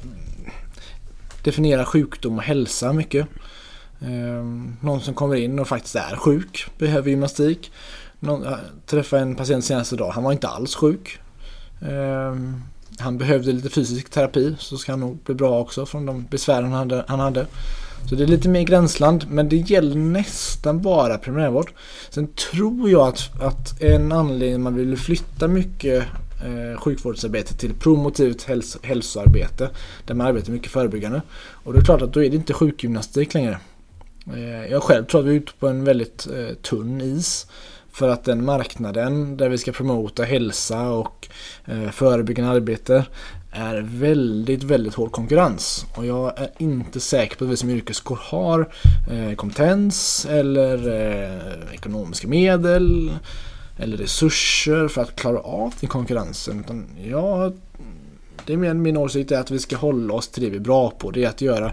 definierar 1.44 1.84
sjukdom 1.84 2.38
och 2.38 2.44
hälsa 2.44 2.92
mycket. 2.92 3.26
Ehm, 4.00 4.76
någon 4.80 5.00
som 5.00 5.14
kommer 5.14 5.36
in 5.36 5.58
och 5.58 5.68
faktiskt 5.68 5.96
är 5.96 6.16
sjuk 6.16 6.66
behöver 6.78 7.10
gymnastik. 7.10 7.70
Någon, 8.20 8.42
jag 8.42 8.58
träffade 8.86 9.22
en 9.22 9.34
patient 9.34 9.64
senaste 9.64 9.96
dag. 9.96 10.10
Han 10.10 10.24
var 10.24 10.32
inte 10.32 10.48
alls 10.48 10.74
sjuk. 10.74 11.18
Um, 11.80 12.62
han 12.98 13.18
behövde 13.18 13.52
lite 13.52 13.68
fysisk 13.68 14.10
terapi 14.10 14.56
så 14.58 14.76
ska 14.76 14.92
han 14.92 15.00
nog 15.00 15.18
bli 15.24 15.34
bra 15.34 15.60
också 15.60 15.86
från 15.86 16.06
de 16.06 16.26
besvär 16.30 16.62
han 16.62 16.72
hade. 16.72 17.04
Han 17.08 17.20
hade. 17.20 17.46
Så 18.08 18.14
det 18.14 18.22
är 18.22 18.26
lite 18.26 18.48
mer 18.48 18.62
gränsland 18.62 19.26
men 19.30 19.48
det 19.48 19.56
gäller 19.56 19.96
nästan 19.96 20.82
bara 20.82 21.18
primärvård. 21.18 21.72
Sen 22.10 22.28
tror 22.52 22.90
jag 22.90 23.08
att, 23.08 23.42
att 23.42 23.82
en 23.82 24.12
anledning 24.12 24.62
man 24.62 24.74
vill 24.74 24.96
flytta 24.96 25.48
mycket 25.48 26.04
eh, 26.44 26.80
sjukvårdsarbete 26.80 27.54
till 27.54 27.74
promotivt 27.74 28.42
häls 28.42 28.78
hälsoarbete 28.82 29.70
där 30.06 30.14
man 30.14 30.26
arbetar 30.26 30.52
mycket 30.52 30.72
förebyggande. 30.72 31.22
Och 31.64 31.72
det 31.72 31.78
är 31.78 31.84
klart 31.84 32.02
att 32.02 32.12
då 32.12 32.24
är 32.24 32.30
det 32.30 32.36
inte 32.36 32.52
sjukgymnastik 32.52 33.34
längre. 33.34 33.58
Eh, 34.34 34.66
jag 34.70 34.82
själv 34.82 35.04
tror 35.04 35.20
att 35.20 35.26
vi 35.26 35.30
är 35.30 35.34
ute 35.34 35.52
på 35.58 35.68
en 35.68 35.84
väldigt 35.84 36.26
eh, 36.26 36.54
tunn 36.54 37.00
is. 37.00 37.46
För 37.98 38.08
att 38.08 38.24
den 38.24 38.44
marknaden 38.44 39.36
där 39.36 39.48
vi 39.48 39.58
ska 39.58 39.72
promota 39.72 40.22
hälsa 40.22 40.90
och 40.90 41.28
eh, 41.64 41.90
förebyggande 41.90 42.50
arbete 42.50 43.04
är 43.50 43.86
väldigt, 43.88 44.62
väldigt 44.62 44.94
hård 44.94 45.12
konkurrens. 45.12 45.86
Och 45.96 46.06
jag 46.06 46.38
är 46.38 46.50
inte 46.58 47.00
säker 47.00 47.36
på 47.36 47.44
att 47.44 47.50
vi 47.50 47.56
som 47.56 47.70
yrkeskår 47.70 48.18
har 48.22 48.68
eh, 49.10 49.34
kompetens 49.34 50.26
eller 50.30 50.88
eh, 50.88 51.74
ekonomiska 51.74 52.28
medel 52.28 53.12
eller 53.78 53.96
resurser 53.96 54.88
för 54.88 55.02
att 55.02 55.16
klara 55.16 55.38
av 55.38 55.74
den 55.80 55.88
konkurrensen. 55.88 56.60
Utan 56.60 56.86
jag 57.04 57.52
det 58.48 58.52
är 58.52 58.56
min, 58.56 58.82
min 58.82 58.96
åsikt 58.96 59.32
är 59.32 59.40
att 59.40 59.50
vi 59.50 59.58
ska 59.58 59.76
hålla 59.76 60.14
oss 60.14 60.28
till 60.28 60.42
det 60.42 60.50
vi 60.50 60.56
är 60.56 60.60
bra 60.60 60.90
på. 60.90 61.10
Det 61.10 61.24
är 61.24 61.28
att 61.28 61.40
göra 61.40 61.72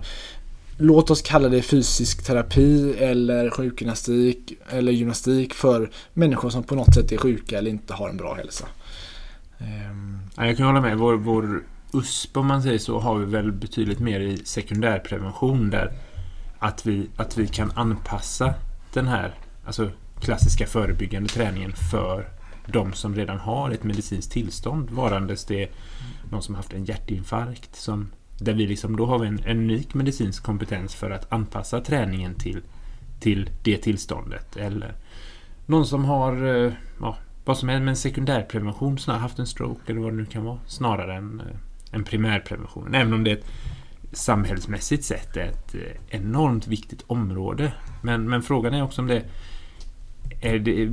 Låt 0.77 1.11
oss 1.11 1.21
kalla 1.21 1.49
det 1.49 1.61
fysisk 1.61 2.25
terapi 2.25 2.93
eller 2.97 3.49
sjukgymnastik 3.49 4.53
eller 4.69 4.91
gymnastik 4.91 5.53
för 5.53 5.89
människor 6.13 6.49
som 6.49 6.63
på 6.63 6.75
något 6.75 6.93
sätt 6.93 7.11
är 7.11 7.17
sjuka 7.17 7.57
eller 7.57 7.71
inte 7.71 7.93
har 7.93 8.09
en 8.09 8.17
bra 8.17 8.33
hälsa. 8.33 8.65
Ehm. 9.59 10.19
Ja, 10.35 10.47
jag 10.47 10.57
kan 10.57 10.65
hålla 10.65 10.81
med. 10.81 10.97
Vår, 10.97 11.13
vår 11.13 11.63
USP 11.93 12.37
om 12.37 12.47
man 12.47 12.63
säger 12.63 12.79
så 12.79 12.99
har 12.99 13.17
vi 13.17 13.25
väl 13.25 13.51
betydligt 13.51 13.99
mer 13.99 14.19
i 14.19 14.37
sekundärprevention 14.37 15.69
där 15.69 15.91
att 16.59 16.85
vi, 16.85 17.09
att 17.15 17.37
vi 17.37 17.47
kan 17.47 17.71
anpassa 17.75 18.53
den 18.93 19.07
här 19.07 19.33
alltså 19.65 19.91
klassiska 20.19 20.67
förebyggande 20.67 21.29
träningen 21.29 21.73
för 21.91 22.29
de 22.67 22.93
som 22.93 23.15
redan 23.15 23.37
har 23.37 23.71
ett 23.71 23.83
medicinskt 23.83 24.31
tillstånd. 24.31 24.89
Varandes 24.89 25.45
det 25.45 25.69
någon 26.31 26.41
som 26.41 26.55
haft 26.55 26.73
en 26.73 26.85
hjärtinfarkt 26.85 27.75
som 27.75 28.11
där 28.37 28.53
vi 28.53 28.67
liksom, 28.67 28.95
då 28.95 29.05
har 29.05 29.19
vi 29.19 29.27
en, 29.27 29.39
en 29.45 29.57
unik 29.57 29.93
medicinsk 29.93 30.43
kompetens 30.43 30.95
för 30.95 31.11
att 31.11 31.31
anpassa 31.33 31.81
träningen 31.81 32.35
till, 32.35 32.61
till 33.19 33.49
det 33.63 33.77
tillståndet. 33.77 34.57
Eller 34.57 34.95
någon 35.65 35.85
som 35.85 36.05
har 36.05 36.65
eh, 36.65 36.73
ja, 37.01 37.17
vad 37.45 37.57
som 37.57 37.69
är 37.69 37.79
med 37.79 37.89
en 37.89 37.95
sekundärprevention, 37.95 38.97
snarare 38.97 39.21
haft 39.21 39.39
en 39.39 39.47
stroke 39.47 39.91
eller 39.91 40.01
vad 40.01 40.13
det 40.13 40.17
nu 40.17 40.25
kan 40.25 40.43
vara, 40.43 40.59
snarare 40.67 41.15
än 41.15 41.39
eh, 41.39 41.57
en 41.91 42.03
primärprevention. 42.03 42.95
Även 42.95 43.13
om 43.13 43.23
det 43.23 43.31
är 43.31 43.35
ett 43.37 43.51
samhällsmässigt 44.11 45.03
sett 45.03 45.37
är 45.37 45.45
ett 45.45 45.75
eh, 45.75 46.19
enormt 46.19 46.67
viktigt 46.67 47.03
område. 47.07 47.73
Men, 48.01 48.29
men 48.29 48.41
frågan 48.41 48.73
är 48.73 48.83
också 48.83 49.01
om 49.01 49.07
det 49.07 49.23
är 50.41 50.59
det 50.59 50.89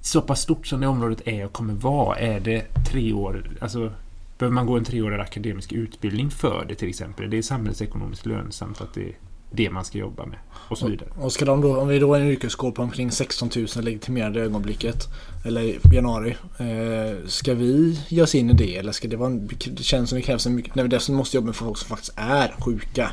så 0.00 0.22
pass 0.22 0.40
stort 0.40 0.66
som 0.66 0.80
det 0.80 0.86
området 0.86 1.28
är 1.28 1.44
och 1.44 1.52
kommer 1.52 1.74
vara. 1.74 2.18
Är 2.18 2.40
det 2.40 2.84
tre 2.90 3.12
år, 3.12 3.50
alltså 3.60 3.92
behöver 4.38 4.54
man 4.54 4.66
gå 4.66 4.76
en 4.76 4.84
treårig 4.84 5.20
akademisk 5.20 5.72
utbildning 5.72 6.30
för 6.30 6.64
det 6.68 6.74
till 6.74 6.88
exempel? 6.88 7.30
Det 7.30 7.38
är 7.38 7.42
samhällsekonomiskt 7.42 8.26
lönsamt 8.26 8.80
att 8.80 8.94
det 8.94 9.04
är 9.04 9.16
det 9.50 9.70
man 9.70 9.84
ska 9.84 9.98
jobba 9.98 10.26
med 10.26 10.38
och 10.52 10.78
så 10.78 10.88
vidare. 10.88 11.08
Och 11.20 11.32
ska 11.32 11.44
de 11.44 11.60
då, 11.60 11.76
om 11.76 11.88
vi 11.88 11.98
då 11.98 12.14
är 12.14 12.20
en 12.20 12.26
yrkeskår 12.26 12.72
på 12.72 12.82
omkring 12.82 13.10
16 13.10 13.50
000 13.56 13.66
legitimerade 13.84 14.40
ögonblicket 14.40 15.08
eller 15.44 15.62
i 15.62 15.78
januari. 15.92 16.36
Eh, 16.58 17.26
ska 17.26 17.54
vi 17.54 18.00
ge 18.08 18.22
oss 18.22 18.34
in 18.34 18.50
i 18.50 18.52
det 18.52 18.76
eller 18.76 18.92
ska 18.92 19.08
det 19.08 19.16
vara 19.16 19.30
det 19.66 19.82
känns 19.82 20.10
som 20.10 20.16
det 20.16 20.22
krävs 20.22 20.46
en 20.46 20.54
mycket, 20.54 20.76
vi 20.76 20.88
dessutom 20.88 21.16
måste 21.16 21.36
jobba 21.36 21.46
med 21.46 21.56
folk 21.56 21.78
som 21.78 21.88
faktiskt 21.88 22.12
är 22.16 22.54
sjuka. 22.64 23.10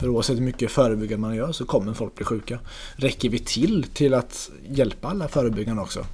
För 0.00 0.08
oavsett 0.08 0.36
hur 0.36 0.42
mycket 0.42 0.70
förebyggande 0.70 1.26
man 1.26 1.36
gör 1.36 1.52
så 1.52 1.64
kommer 1.64 1.94
folk 1.94 2.14
bli 2.14 2.24
sjuka. 2.24 2.58
Räcker 2.96 3.28
vi 3.28 3.38
till 3.38 3.82
till 3.82 4.14
att 4.14 4.50
hjälpa 4.68 5.08
alla 5.08 5.28
förebyggande 5.28 5.82
också? 5.82 6.06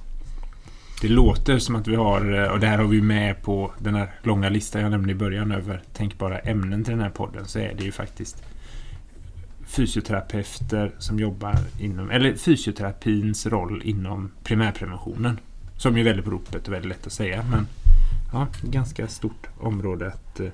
Det 1.01 1.07
låter 1.07 1.59
som 1.59 1.75
att 1.75 1.87
vi 1.87 1.95
har, 1.95 2.43
eh, 2.43 2.51
och 2.51 2.59
det 2.59 2.67
här 2.67 2.77
har 2.77 2.87
vi 2.87 3.01
med 3.01 3.41
på 3.41 3.71
den 3.79 3.95
här 3.95 4.11
långa 4.23 4.49
listan 4.49 4.81
jag 4.81 4.91
nämnde 4.91 5.11
i 5.11 5.15
början 5.15 5.51
över 5.51 5.81
tänkbara 5.93 6.39
ämnen 6.39 6.83
till 6.83 6.93
den 6.93 7.01
här 7.01 7.09
podden, 7.09 7.45
så 7.45 7.59
är 7.59 7.73
det 7.73 7.83
ju 7.83 7.91
faktiskt 7.91 8.43
fysioterapeuter 9.65 10.91
som 10.97 11.19
jobbar 11.19 11.55
inom, 11.79 12.11
eller 12.11 12.35
fysioterapins 12.35 13.45
roll 13.45 13.81
inom 13.85 14.31
primärpreventionen. 14.43 15.39
Som 15.77 15.97
är 15.97 16.03
väldigt 16.03 16.25
på 16.25 16.31
ropet 16.31 16.67
och 16.67 16.73
väldigt 16.73 16.89
lätt 16.89 17.07
att 17.07 17.13
säga, 17.13 17.45
men 17.51 17.67
ja, 18.33 18.47
ganska 18.63 19.07
stort 19.07 19.47
område 19.59 20.07
att, 20.07 20.39
eh, 20.39 20.49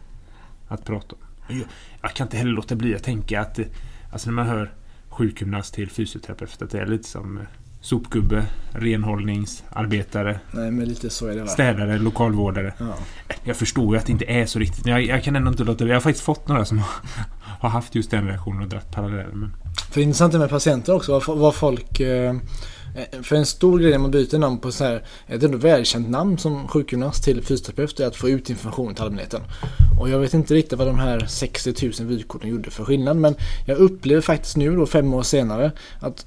att 0.67 0.85
prata 0.85 1.15
om. 1.15 1.55
Jag, 1.55 1.67
jag 2.01 2.13
kan 2.13 2.27
inte 2.27 2.37
heller 2.37 2.51
låta 2.51 2.75
bli 2.75 2.95
att 2.95 3.03
tänka 3.03 3.41
att 3.41 3.59
eh, 3.59 3.65
alltså 4.11 4.29
när 4.29 4.35
man 4.35 4.47
hör 4.47 4.73
sjukgymnast 5.09 5.73
till 5.73 5.89
fysioterapeut, 5.89 6.61
att 6.61 6.69
det 6.69 6.79
är 6.79 6.85
lite 6.85 7.07
som 7.07 7.39
sopgubbe, 7.85 8.45
renhållningsarbetare, 8.71 10.39
Nej, 10.51 10.71
men 10.71 10.87
lite 10.87 11.09
så 11.09 11.27
är 11.27 11.35
det, 11.35 11.41
va? 11.41 11.47
städare, 11.47 11.97
lokalvårdare. 11.97 12.73
Ja. 12.77 12.95
Jag 13.43 13.55
förstår 13.55 13.95
ju 13.95 13.99
att 13.99 14.05
det 14.05 14.11
inte 14.11 14.25
är 14.25 14.45
så 14.45 14.59
riktigt. 14.59 14.85
Jag, 14.85 15.03
jag 15.03 15.23
kan 15.23 15.35
ändå 15.35 15.51
inte 15.51 15.63
låta 15.63 15.85
Jag 15.85 15.95
har 15.95 16.01
faktiskt 16.01 16.25
fått 16.25 16.47
några 16.47 16.65
som 16.65 16.79
har, 16.79 16.89
har 17.59 17.69
haft 17.69 17.95
just 17.95 18.11
den 18.11 18.27
reaktionen 18.27 18.61
och 18.61 18.67
dratt 18.67 18.91
paralleller. 18.91 19.33
Men... 19.33 19.51
För 19.91 19.95
det 19.95 20.01
är 20.01 20.03
intressant 20.03 20.33
med 20.33 20.49
patienter 20.49 20.95
också, 20.95 21.21
vad, 21.27 21.37
vad 21.37 21.55
folk... 21.55 21.99
Eh, 21.99 22.35
för 23.21 23.35
en 23.35 23.45
stor 23.45 23.79
grej 23.79 23.91
när 23.91 23.97
man 23.97 24.11
byter 24.11 24.37
namn 24.37 24.57
på 24.57 24.71
så 24.71 24.83
här, 24.83 25.03
ett 25.27 25.43
ändå 25.43 25.57
välkänt 25.57 26.09
namn 26.09 26.37
som 26.37 26.67
sjukgymnast 26.67 27.23
till 27.23 27.43
fysioterapeut 27.43 27.99
är 27.99 28.07
att 28.07 28.15
få 28.15 28.29
ut 28.29 28.49
information 28.49 28.95
till 28.95 29.03
allmänheten. 29.03 29.41
Och 29.99 30.09
jag 30.09 30.19
vet 30.19 30.33
inte 30.33 30.53
riktigt 30.53 30.79
vad 30.79 30.87
de 30.87 30.99
här 30.99 31.25
60 31.25 31.91
000 31.99 32.09
vykorten 32.09 32.49
gjorde 32.49 32.71
för 32.71 32.85
skillnad 32.85 33.17
men 33.17 33.35
jag 33.65 33.77
upplever 33.77 34.21
faktiskt 34.21 34.57
nu 34.57 34.75
då 34.75 34.85
fem 34.85 35.13
år 35.13 35.23
senare 35.23 35.71
att 35.99 36.25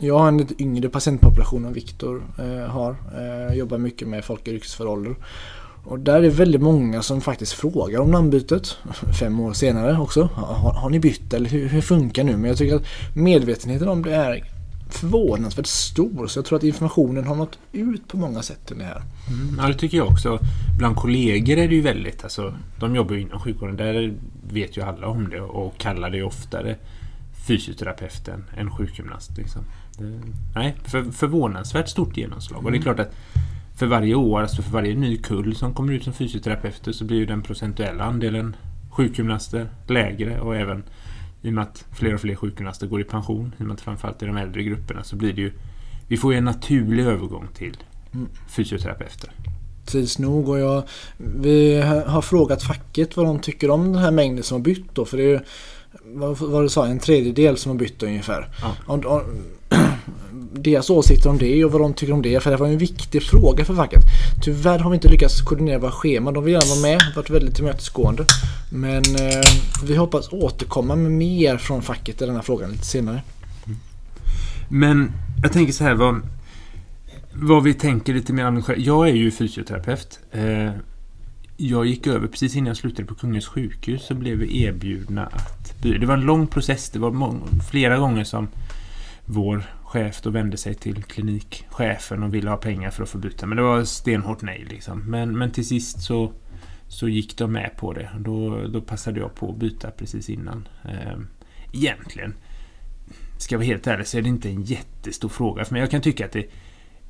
jag 0.00 0.18
har 0.18 0.28
en 0.28 0.38
lite 0.38 0.62
yngre 0.62 0.88
patientpopulation 0.88 1.64
än 1.64 1.72
Viktor 1.72 2.22
eh, 2.38 2.70
har. 2.70 2.90
Eh, 2.90 3.56
jobbar 3.56 3.78
mycket 3.78 4.08
med 4.08 4.24
folk 4.24 4.48
i 4.48 4.50
yrkesför 4.50 4.86
ålder. 4.86 5.16
Och 5.84 5.98
där 5.98 6.14
är 6.14 6.22
det 6.22 6.28
väldigt 6.28 6.60
många 6.60 7.02
som 7.02 7.20
faktiskt 7.20 7.52
frågar 7.52 8.00
om 8.00 8.10
namnbytet. 8.10 8.78
Fem 9.20 9.40
år 9.40 9.52
senare 9.52 9.98
också. 9.98 10.22
Har, 10.34 10.72
har 10.72 10.90
ni 10.90 11.00
bytt 11.00 11.34
eller 11.34 11.50
hur, 11.50 11.68
hur, 11.68 11.80
funkar 11.80 12.24
nu? 12.24 12.36
Men 12.36 12.44
jag 12.44 12.58
tycker 12.58 12.76
att 12.76 12.86
medvetenheten 13.14 13.88
om 13.88 14.02
det 14.02 14.14
är 14.14 14.44
förvånansvärt 14.90 15.66
stor. 15.66 16.26
Så 16.26 16.38
jag 16.38 16.44
tror 16.44 16.58
att 16.58 16.64
informationen 16.64 17.26
har 17.26 17.34
nått 17.34 17.58
ut 17.72 18.08
på 18.08 18.16
många 18.16 18.42
sätt 18.42 18.72
det 18.78 18.84
här. 18.84 19.02
Mm, 19.28 19.58
ja, 19.58 19.68
det 19.68 19.74
tycker 19.74 19.96
jag 19.96 20.06
också. 20.06 20.38
Bland 20.78 20.96
kollegor 20.96 21.58
är 21.58 21.68
det 21.68 21.74
ju 21.74 21.80
väldigt, 21.80 22.24
alltså, 22.24 22.54
de 22.78 22.96
jobbar 22.96 23.14
ju 23.14 23.20
inom 23.20 23.40
sjukvården. 23.40 23.76
Där 23.76 24.14
vet 24.52 24.76
ju 24.76 24.82
alla 24.82 25.06
om 25.06 25.30
det 25.30 25.40
och 25.40 25.78
kallar 25.78 26.10
det 26.10 26.22
oftare 26.22 26.76
fysioterapeuten 27.46 28.44
än 28.56 28.70
sjukgymnast. 28.70 29.36
Liksom. 29.36 29.64
Nej, 30.54 30.76
för, 30.84 31.02
förvånansvärt 31.02 31.88
stort 31.88 32.16
genomslag. 32.16 32.58
Mm. 32.58 32.66
Och 32.66 32.72
det 32.72 32.76
är 32.76 32.82
mm. 32.82 32.94
klart 32.94 33.06
att 33.06 33.14
för 33.78 33.86
varje 33.86 34.14
år, 34.14 34.40
alltså 34.40 34.62
för 34.62 34.70
varje 34.70 34.94
ny 34.94 35.16
kull 35.16 35.56
som 35.56 35.74
kommer 35.74 35.92
ut 35.92 36.04
som 36.04 36.12
fysioterapeuter 36.12 36.92
så 36.92 37.04
blir 37.04 37.16
ju 37.16 37.26
den 37.26 37.42
procentuella 37.42 38.04
andelen 38.04 38.56
sjukgymnaster 38.90 39.68
lägre 39.86 40.40
och 40.40 40.56
även 40.56 40.82
i 41.42 41.48
och 41.48 41.52
med 41.52 41.62
att 41.62 41.84
fler 41.92 42.14
och 42.14 42.20
fler 42.20 42.34
sjukgymnaster 42.34 42.86
går 42.86 43.00
i 43.00 43.04
pension, 43.04 43.54
i 43.58 43.62
och 43.62 43.66
med 43.66 43.74
att 43.74 43.80
framförallt 43.80 44.22
i 44.22 44.26
de 44.26 44.36
äldre 44.36 44.62
grupperna 44.62 45.04
så 45.04 45.16
blir 45.16 45.32
det 45.32 45.40
ju 45.40 45.52
vi 46.10 46.16
får 46.16 46.32
ju 46.32 46.38
en 46.38 46.44
naturlig 46.44 47.04
övergång 47.04 47.48
till 47.54 47.76
mm. 48.14 48.28
fysioterapeuter. 48.48 49.30
Tids 49.84 50.18
nog 50.18 50.48
och 50.48 50.58
jag, 50.58 50.82
vi 51.16 51.80
har 52.06 52.22
frågat 52.22 52.62
facket 52.62 53.16
vad 53.16 53.26
de 53.26 53.38
tycker 53.38 53.70
om 53.70 53.92
den 53.92 54.02
här 54.02 54.10
mängden 54.10 54.44
som 54.44 54.54
har 54.54 54.64
bytt 54.64 54.94
då. 54.94 55.04
För 55.04 55.16
det 55.16 55.22
är 55.22 55.28
ju, 55.28 55.40
vad, 56.04 56.38
vad 56.38 56.64
du 56.64 56.68
sa, 56.68 56.86
en 56.86 56.98
tredjedel 56.98 57.56
som 57.56 57.70
har 57.70 57.78
bytt 57.78 58.02
ungefär. 58.02 58.48
Ja. 58.62 58.76
Och, 58.86 59.04
och, 59.04 59.22
deras 60.52 60.90
åsikter 60.90 61.30
om 61.30 61.38
det 61.38 61.64
och 61.64 61.72
vad 61.72 61.80
de 61.80 61.94
tycker 61.94 62.12
om 62.12 62.22
det. 62.22 62.42
För 62.42 62.50
det 62.50 62.56
var 62.56 62.66
en 62.66 62.78
viktig 62.78 63.22
fråga 63.22 63.64
för 63.64 63.74
facket. 63.74 64.02
Tyvärr 64.42 64.78
har 64.78 64.90
vi 64.90 64.94
inte 64.94 65.08
lyckats 65.08 65.42
koordinera 65.42 65.78
våra 65.78 65.92
scheman. 65.92 66.34
De 66.34 66.44
vill 66.44 66.52
gärna 66.52 66.66
vara 66.66 66.80
med, 66.80 67.00
varit 67.16 67.30
väldigt 67.30 67.54
tillmötesgående. 67.54 68.24
Men 68.72 69.04
eh, 69.04 69.42
vi 69.84 69.96
hoppas 69.96 70.32
återkomma 70.32 70.96
med 70.96 71.12
mer 71.12 71.56
från 71.56 71.82
facket 71.82 72.22
i 72.22 72.26
den 72.26 72.34
här 72.34 72.42
frågan 72.42 72.70
lite 72.70 72.84
senare. 72.84 73.22
Men 74.68 75.12
jag 75.42 75.52
tänker 75.52 75.72
så 75.72 75.84
här, 75.84 75.94
vad, 75.94 76.22
vad 77.32 77.62
vi 77.62 77.74
tänker 77.74 78.14
lite 78.14 78.32
mer 78.32 78.46
om 78.46 78.62
Jag 78.76 79.08
är 79.08 79.14
ju 79.14 79.30
fysioterapeut. 79.30 80.20
Eh, 80.32 80.70
jag 81.56 81.86
gick 81.86 82.06
över 82.06 82.28
precis 82.28 82.56
innan 82.56 82.66
jag 82.66 82.76
slutade 82.76 83.08
på 83.08 83.14
Kungens 83.14 83.46
sjukhus 83.46 84.06
så 84.06 84.14
blev 84.14 84.38
vi 84.38 84.62
erbjudna 84.62 85.26
att 85.26 85.74
Det 85.82 86.06
var 86.06 86.14
en 86.14 86.20
lång 86.20 86.46
process. 86.46 86.90
Det 86.90 86.98
var 86.98 87.36
flera 87.70 87.98
gånger 87.98 88.24
som 88.24 88.48
vår 89.24 89.62
chef 89.90 90.20
då 90.22 90.30
vände 90.30 90.56
sig 90.56 90.74
till 90.74 91.04
klinikchefen 91.04 92.22
och 92.22 92.34
ville 92.34 92.50
ha 92.50 92.56
pengar 92.56 92.90
för 92.90 93.02
att 93.02 93.08
få 93.08 93.18
byta. 93.18 93.46
Men 93.46 93.56
det 93.56 93.62
var 93.62 93.84
stenhårt 93.84 94.42
nej 94.42 94.66
liksom. 94.70 95.10
Men, 95.10 95.38
men 95.38 95.50
till 95.50 95.66
sist 95.66 96.02
så, 96.02 96.32
så 96.88 97.08
gick 97.08 97.36
de 97.36 97.52
med 97.52 97.76
på 97.76 97.92
det. 97.92 98.10
Då, 98.18 98.66
då 98.66 98.80
passade 98.80 99.20
jag 99.20 99.34
på 99.34 99.50
att 99.50 99.56
byta 99.56 99.90
precis 99.90 100.28
innan. 100.30 100.68
Ehm, 100.84 101.28
egentligen, 101.72 102.34
ska 103.38 103.54
jag 103.54 103.58
vara 103.58 103.66
helt 103.66 103.86
ärlig, 103.86 104.06
så 104.06 104.18
är 104.18 104.22
det 104.22 104.28
inte 104.28 104.48
en 104.48 104.62
jättestor 104.62 105.28
fråga 105.28 105.64
för 105.64 105.72
mig. 105.72 105.80
Jag 105.80 105.90
kan 105.90 106.00
tycka 106.00 106.24
att 106.24 106.32
det, 106.32 106.46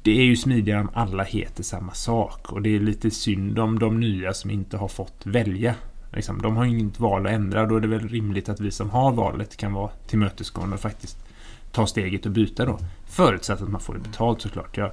det 0.03 0.11
är 0.11 0.25
ju 0.25 0.37
smidigare 0.37 0.81
om 0.81 0.91
alla 0.95 1.23
heter 1.23 1.63
samma 1.63 1.95
sak. 1.95 2.53
Och 2.53 2.63
det 2.63 2.77
är 2.77 2.81
lite 2.81 3.11
synd 3.11 3.59
om 3.59 3.79
de 3.79 4.01
nya 4.01 4.33
som 4.35 4.51
inte 4.51 4.77
har 4.77 4.89
fått 4.89 5.27
välja. 5.27 5.75
Liksom, 6.13 6.43
de 6.43 6.57
har 6.57 6.65
ju 6.65 6.79
inget 6.79 7.01
val 7.01 7.27
att 7.27 7.33
ändra. 7.33 7.67
Då 7.67 7.77
är 7.77 7.81
det 7.81 7.89
väl 7.89 8.09
rimligt 8.09 8.49
att 8.49 8.61
vi 8.61 8.71
som 8.71 8.91
har 8.91 9.13
valet 9.13 9.57
kan 9.57 9.73
vara 9.73 9.91
tillmötesgående 10.07 10.75
och 10.75 10.81
faktiskt 10.81 11.30
ta 11.73 11.87
steget 11.87 12.27
och 12.27 12.33
byta 12.33 12.65
då. 12.65 12.79
Förutsatt 13.07 13.63
att 13.63 13.69
man 13.69 13.81
får 13.81 13.95
det 13.95 14.01
betalt 14.01 14.43
såklart. 14.43 14.77
Jag, 14.77 14.91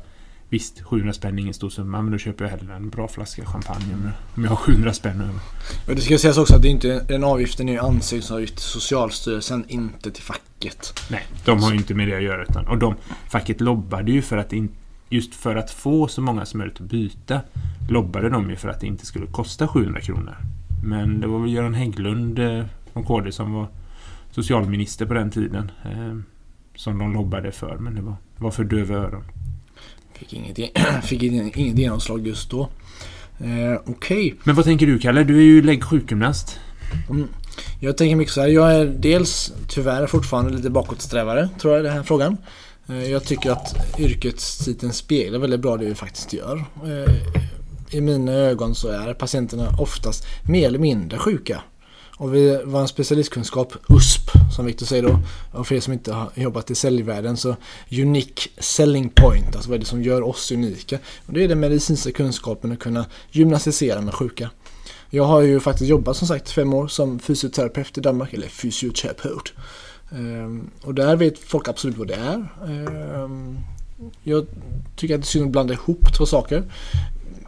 visst, 0.50 0.82
700 0.82 1.14
spänn 1.14 1.38
är 1.38 1.42
ingen 1.42 1.54
stor 1.54 1.70
summa 1.70 2.02
men 2.02 2.12
då 2.12 2.18
köper 2.18 2.46
jag 2.46 2.52
hellre 2.52 2.76
en 2.76 2.90
bra 2.90 3.08
flaska 3.08 3.46
champagne 3.46 4.14
om 4.36 4.44
jag 4.44 4.50
har 4.50 4.58
700 4.58 4.94
spänn 4.94 5.22
över. 5.22 5.40
Och 5.88 5.96
det 5.96 6.02
ska 6.02 6.18
sägas 6.18 6.38
också 6.38 6.56
att 6.56 6.62
det 6.62 6.68
inte, 6.68 7.04
den 7.08 7.24
avgiften 7.24 7.70
är 7.70 7.74
ju 7.74 7.80
ansökningsavgift 7.80 8.56
till 8.56 8.64
Socialstyrelsen, 8.64 9.66
inte 9.68 10.12
till 10.12 10.24
facket. 10.24 11.00
Nej, 11.12 11.28
de 11.46 11.64
har 11.64 11.72
ju 11.72 11.78
inte 11.78 11.94
med 11.94 12.08
det 12.08 12.18
att 12.18 12.24
göra. 12.24 12.44
Utan, 12.44 12.68
och 12.68 12.78
de, 12.78 12.96
facket 13.30 13.62
lobbade 13.62 14.12
ju 14.12 14.22
för 14.22 14.38
att 14.38 14.54
in, 14.54 14.70
just 15.10 15.36
för 15.36 15.56
att 15.56 15.72
få 15.72 16.08
så 16.08 16.22
många 16.22 16.46
som 16.46 16.58
möjligt 16.58 16.82
att 16.82 16.88
byta 16.88 17.42
lobbade 17.90 18.30
de 18.30 18.50
ju 18.50 18.56
för 18.56 18.70
att 18.70 18.80
det 18.80 18.88
inte 18.88 19.06
skulle 19.06 19.28
kosta 19.28 19.68
700 19.68 20.02
kronor. 20.02 20.38
Men 20.84 21.22
det 21.22 21.28
var 21.28 21.40
väl 21.40 21.54
Göran 21.54 21.74
Hägglund 21.74 22.40
eh, 22.40 22.66
från 22.94 23.04
KD 23.04 23.32
som 23.32 23.54
var 23.54 23.68
socialminister 24.32 25.06
på 25.06 25.14
den 25.14 25.32
tiden. 25.32 25.72
Som 26.78 27.00
de 27.00 27.14
lobbade 27.14 27.52
för 27.52 27.78
men 27.78 27.96
det 27.96 28.02
var, 28.02 28.16
det 28.38 28.44
var 28.44 28.52
för 28.52 28.64
döva 28.64 28.96
öron. 28.96 29.24
Fick 30.14 30.34
inget, 30.34 30.60
fick 31.04 31.24
inget 31.24 31.78
genomslag 31.78 32.28
just 32.28 32.50
då. 32.52 32.70
Eh, 33.40 33.82
Okej. 33.86 34.36
Men 34.44 34.56
vad 34.56 34.66
tänker 34.66 34.88
du 34.88 35.00
Kalle? 35.00 35.24
Du 35.24 35.38
är 35.38 35.44
ju 35.44 35.62
läggsjukgymnast. 35.62 36.60
Mm. 37.10 37.28
Jag 37.80 37.98
tänker 37.98 38.16
mycket 38.16 38.34
så 38.34 38.42
här. 38.42 38.48
Jag 38.48 38.76
är 38.76 38.86
dels 38.86 39.54
tyvärr 39.68 40.08
fortfarande 40.08 40.52
lite 40.54 40.70
bakåtsträvare 40.70 41.50
tror 41.60 41.74
jag 41.74 41.82
i 41.82 41.88
den 41.88 41.94
här 41.98 42.04
frågan. 42.04 42.38
Eh, 42.90 43.04
Jag 43.12 43.24
tycker 43.24 43.52
att 43.52 44.00
yrkestiteln 44.00 44.94
speglar 44.94 45.40
väldigt 45.40 45.60
bra 45.60 45.78
det 45.78 45.86
vi 45.86 45.96
faktiskt 45.96 46.34
gör. 46.34 46.66
Eh, 46.86 47.14
I 47.98 48.02
mina 48.02 48.32
ögon 48.32 48.76
så 48.76 48.88
är 48.88 49.14
patienterna 49.14 49.70
oftast 49.80 50.26
mer 50.44 50.68
eller 50.68 50.80
mindre 50.80 51.18
sjuka. 51.20 51.62
Och 52.18 52.36
vi 52.36 52.62
var 52.64 52.82
en 52.82 52.88
specialistkunskap, 52.88 53.74
USP, 53.90 54.32
som 54.56 54.66
Viktor 54.66 54.86
säger 54.86 55.04
då. 55.04 55.20
Och 55.52 55.68
för 55.68 55.76
er 55.76 55.80
som 55.80 55.94
inte 55.94 56.14
har 56.14 56.32
jobbat 56.36 56.72
i 56.72 56.76
säljvärlden 56.76 57.38
så 57.38 57.56
Unique 57.92 58.50
Selling 58.58 59.10
Point, 59.10 59.56
alltså 59.56 59.70
vad 59.70 59.76
är 59.76 59.80
det 59.80 59.86
som 59.86 60.04
gör 60.04 60.22
oss 60.22 60.52
unika? 60.52 60.98
Och 61.26 61.34
det 61.34 61.44
är 61.44 61.48
den 61.48 61.60
medicinska 61.60 62.12
kunskapen 62.12 62.72
att 62.72 62.80
kunna 62.80 63.06
gymnastisera 63.32 64.02
med 64.02 64.14
sjuka. 64.14 64.50
Jag 65.10 65.24
har 65.24 65.42
ju 65.42 65.60
faktiskt 65.60 65.90
jobbat 65.90 66.18
som 66.18 66.28
sagt 66.28 66.52
fem 66.52 66.74
år 66.74 66.88
som 66.88 67.20
fysioterapeut 67.20 67.98
i 67.98 68.02
Danmark, 68.02 68.34
eller 68.34 68.48
fysioterapeut. 68.48 69.54
Ehm, 70.12 70.70
och 70.82 70.94
där 70.94 71.16
vet 71.16 71.40
folk 71.40 71.68
absolut 71.68 71.98
vad 71.98 72.08
det 72.08 72.16
är. 72.16 72.48
Ehm, 72.68 73.60
jag 74.24 74.48
tycker 74.96 75.16
att 75.16 75.22
det 75.22 75.26
är 75.26 75.28
synd 75.28 75.46
att 75.46 75.52
blanda 75.52 75.74
ihop 75.74 76.14
två 76.18 76.26
saker. 76.26 76.64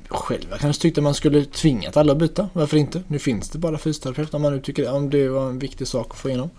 Själv 0.10 0.46
jag 0.50 0.60
kanske 0.60 0.82
tyckte 0.82 1.02
man 1.02 1.14
skulle 1.14 1.46
tvingat 1.46 1.98
alla 1.98 2.12
att 2.12 2.18
byta. 2.18 2.50
Varför 2.54 2.78
inte? 2.78 3.04
Nu 3.08 3.20
finns 3.20 3.50
det 3.50 3.58
bara 3.58 3.78
fysioterapeut 3.78 4.34
om 4.34 4.42
man 4.42 4.54
nu 4.54 4.62
tycker 4.62 4.92
om 4.92 5.10
det 5.10 5.30
var 5.30 5.50
en 5.50 5.60
viktig 5.60 5.88
sak 5.88 6.08
att 6.12 6.18
få 6.18 6.30
igenom. 6.30 6.50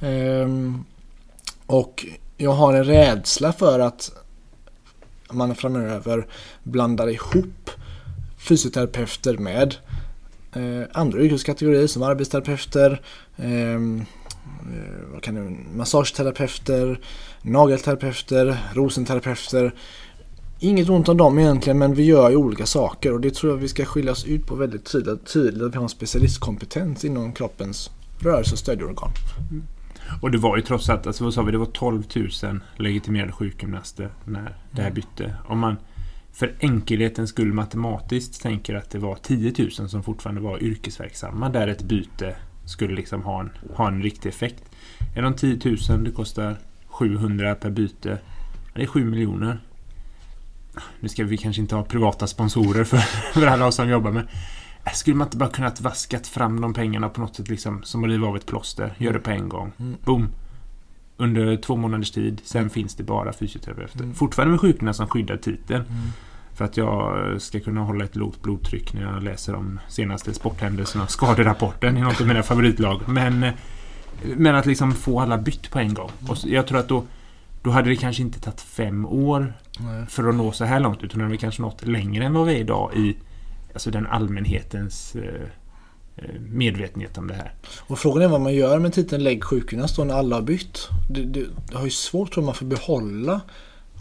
Ehm, 0.00 0.84
och 1.66 2.06
jag 2.36 2.52
har 2.52 2.74
en 2.74 2.84
rädsla 2.84 3.52
för 3.52 3.80
att 3.80 4.12
man 5.30 5.54
framöver 5.54 6.26
blandar 6.62 7.10
ihop 7.10 7.70
fysioterapeuter 8.38 9.36
med 9.36 9.74
eh, 10.52 10.88
andra 10.92 11.20
yrkeskategorier 11.20 11.86
som 11.86 12.02
arbetsterapeuter, 12.02 13.02
ehm, 13.36 14.04
eh, 14.60 15.12
vad 15.12 15.22
kan 15.22 15.34
det, 15.34 15.76
massageterapeuter, 15.76 17.00
nagelterapeuter, 17.42 18.58
rosenterapeuter. 18.74 19.74
Inget 20.62 20.88
ont 20.88 21.08
om 21.08 21.16
dem 21.16 21.38
egentligen 21.38 21.78
men 21.78 21.94
vi 21.94 22.04
gör 22.04 22.30
ju 22.30 22.36
olika 22.36 22.66
saker 22.66 23.12
och 23.12 23.20
det 23.20 23.34
tror 23.34 23.52
jag 23.52 23.58
vi 23.58 23.68
ska 23.68 23.84
skiljas 23.84 24.24
ut 24.24 24.46
på 24.46 24.54
väldigt 24.54 24.92
tydligt, 24.92 25.32
tydligt 25.32 25.62
att 25.62 25.72
vi 25.72 25.76
har 25.76 25.82
en 25.82 25.88
specialistkompetens 25.88 27.04
inom 27.04 27.32
kroppens 27.32 27.90
rörelse 28.18 28.52
och 28.52 28.58
stödorgan. 28.58 29.10
Och 30.22 30.30
det 30.30 30.38
var 30.38 30.56
ju 30.56 30.62
trots 30.62 30.88
allt, 30.88 31.06
alltså 31.06 31.24
vad 31.24 31.34
sa 31.34 31.42
vi, 31.42 31.52
det 31.52 31.58
var 31.58 31.66
12 31.66 32.02
000 32.42 32.60
legitimerade 32.76 33.32
sjukgymnaster 33.32 34.10
när 34.24 34.56
det 34.70 34.82
här 34.82 34.90
bytte. 34.90 35.34
Om 35.46 35.58
man 35.58 35.76
för 36.32 36.54
enkelhetens 36.60 37.30
skull 37.30 37.52
matematiskt 37.52 38.42
tänker 38.42 38.74
att 38.74 38.90
det 38.90 38.98
var 38.98 39.16
10 39.22 39.54
000 39.58 39.88
som 39.88 40.02
fortfarande 40.02 40.40
var 40.40 40.62
yrkesverksamma 40.62 41.48
där 41.48 41.68
ett 41.68 41.82
byte 41.82 42.36
skulle 42.64 42.94
liksom 42.94 43.22
ha 43.22 43.40
en, 43.40 43.50
ha 43.74 43.88
en 43.88 44.02
riktig 44.02 44.28
effekt. 44.28 44.64
Är 45.16 45.22
de 45.22 45.34
10 45.34 45.58
000, 45.90 46.04
det 46.04 46.10
kostar 46.10 46.56
700 46.86 47.54
per 47.54 47.70
byte. 47.70 48.18
Det 48.74 48.82
är 48.82 48.86
7 48.86 49.04
miljoner. 49.04 49.60
Nu 51.00 51.08
ska 51.08 51.24
vi 51.24 51.36
kanske 51.36 51.62
inte 51.62 51.74
ha 51.74 51.84
privata 51.84 52.26
sponsorer 52.26 52.84
för, 52.84 52.96
för 53.40 53.46
alla 53.46 53.72
som 53.72 53.88
jobbar 53.88 54.10
med. 54.10 54.28
Skulle 54.94 55.16
man 55.16 55.26
inte 55.26 55.36
bara 55.36 55.50
kunnat 55.50 55.80
vaskat 55.80 56.26
fram 56.26 56.60
de 56.60 56.74
pengarna 56.74 57.08
på 57.08 57.20
något 57.20 57.36
sätt 57.36 57.48
liksom 57.48 57.82
som 57.82 58.04
att 58.04 58.10
riva 58.10 58.28
av 58.28 58.36
ett 58.36 58.46
plåster? 58.46 58.94
Gör 58.98 59.12
det 59.12 59.18
på 59.18 59.30
en 59.30 59.48
gång. 59.48 59.72
Mm. 59.78 59.96
Boom. 60.04 60.28
Under 61.16 61.56
två 61.56 61.76
månaders 61.76 62.10
tid. 62.10 62.40
Sen 62.44 62.70
finns 62.70 62.94
det 62.94 63.02
bara 63.02 63.32
fysioterapeuter. 63.32 64.00
Mm. 64.00 64.14
Fortfarande 64.14 64.50
med 64.50 64.60
sjukgymnast 64.60 64.96
som 64.96 65.08
skyddar 65.08 65.36
titeln. 65.36 65.84
Mm. 65.84 66.12
För 66.54 66.64
att 66.64 66.76
jag 66.76 67.42
ska 67.42 67.60
kunna 67.60 67.80
hålla 67.80 68.04
ett 68.04 68.16
lågt 68.16 68.42
blodtryck 68.42 68.92
när 68.94 69.02
jag 69.02 69.22
läser 69.22 69.54
om 69.54 69.80
senaste 69.88 70.34
sporthändelserna. 70.34 71.06
Skaderapporten 71.06 71.98
i 71.98 72.00
något 72.00 72.20
av 72.20 72.26
mina 72.26 72.42
favoritlag. 72.42 73.00
Men, 73.06 73.42
eh, 73.42 73.52
men 74.22 74.54
att 74.54 74.66
liksom 74.66 74.92
få 74.92 75.20
alla 75.20 75.38
bytt 75.38 75.70
på 75.70 75.78
en 75.78 75.94
gång. 75.94 76.10
Och 76.28 76.38
så, 76.38 76.48
jag 76.48 76.66
tror 76.66 76.78
att 76.78 76.88
då, 76.88 77.04
då 77.62 77.70
hade 77.70 77.90
det 77.90 77.96
kanske 77.96 78.22
inte 78.22 78.40
tagit 78.40 78.60
fem 78.60 79.06
år 79.06 79.52
Nej. 79.78 80.06
för 80.06 80.28
att 80.28 80.34
nå 80.34 80.52
så 80.52 80.64
här 80.64 80.80
långt. 80.80 81.02
Utan 81.02 81.20
hade 81.20 81.32
vi 81.32 81.38
kanske 81.38 81.62
nått 81.62 81.86
längre 81.86 82.24
än 82.24 82.34
vad 82.34 82.46
vi 82.46 82.54
är 82.54 82.58
idag 82.58 82.94
i 82.96 83.16
alltså 83.72 83.90
den 83.90 84.06
allmänhetens 84.06 85.16
eh, 85.16 85.42
eh, 86.16 86.40
medvetenhet 86.40 87.18
om 87.18 87.26
det 87.26 87.34
här. 87.34 87.54
Och 87.80 87.98
frågan 87.98 88.22
är 88.22 88.28
vad 88.28 88.40
man 88.40 88.54
gör 88.54 88.78
med 88.78 88.92
titeln 88.92 89.24
lägg 89.24 89.44
sjukgymnast 89.44 89.96
då 89.96 90.04
när 90.04 90.14
alla 90.14 90.36
har 90.36 90.42
bytt. 90.42 90.88
Det, 91.10 91.22
det, 91.22 91.46
det 91.70 91.76
har 91.76 91.84
ju 91.84 91.90
svårt 91.90 92.32
tror 92.32 92.44
man 92.44 92.54
får 92.54 92.66
behålla 92.66 93.40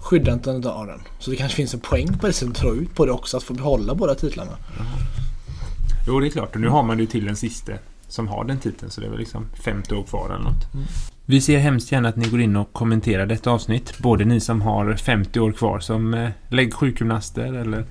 skyddandet 0.02 0.65
av 0.65 0.88
den. 0.88 1.02
Så 1.19 1.32
det 1.32 1.38
kanske 1.38 1.56
finns 1.56 1.74
en 1.74 1.80
poäng 1.80 2.17
på 2.17 2.28
det 2.28 2.34
som 2.34 2.54
drar 2.54 2.74
ut 2.74 2.95
på 2.95 3.06
det 3.06 3.12
också, 3.12 3.38
att 3.38 3.43
få 3.43 3.54
behålla 3.54 3.95
båda 3.95 4.15
titlarna. 4.15 4.58
Jo, 6.08 6.19
det 6.19 6.28
är 6.28 6.32
klart. 6.32 6.56
Och 6.56 6.62
nu 6.62 6.67
har 6.67 6.84
man 6.84 7.00
ju 7.00 7.06
till 7.06 7.26
den 7.26 7.36
sista 7.36 7.74
som 8.08 8.28
har 8.28 8.43
den 8.43 8.60
titeln. 8.60 8.91
Så 8.91 9.02
det 9.02 9.08
är 9.08 9.12
väl 9.12 9.19
liksom 9.19 9.45
50 9.63 9.95
år 9.95 10.04
kvar 10.04 10.30
eller 10.30 10.43
något. 10.43 10.74
Mm. 10.74 10.86
Vi 11.30 11.42
ser 11.42 11.60
hemskt 11.60 11.92
gärna 11.92 12.10
att 12.10 12.15
ni 12.15 12.30
går 12.30 12.42
in 12.42 12.56
och 12.56 12.74
kommenterar 12.74 13.26
detta 13.26 13.52
avsnitt. 13.52 13.98
Både 13.98 14.26
ni 14.26 14.39
som 14.39 14.62
har 14.62 14.94
50 14.94 15.39
år 15.39 15.52
kvar 15.52 15.80
som 15.80 16.13
eh, 16.13 16.30
läggsjukgymnaster 16.48 17.54
eller... 17.54 17.86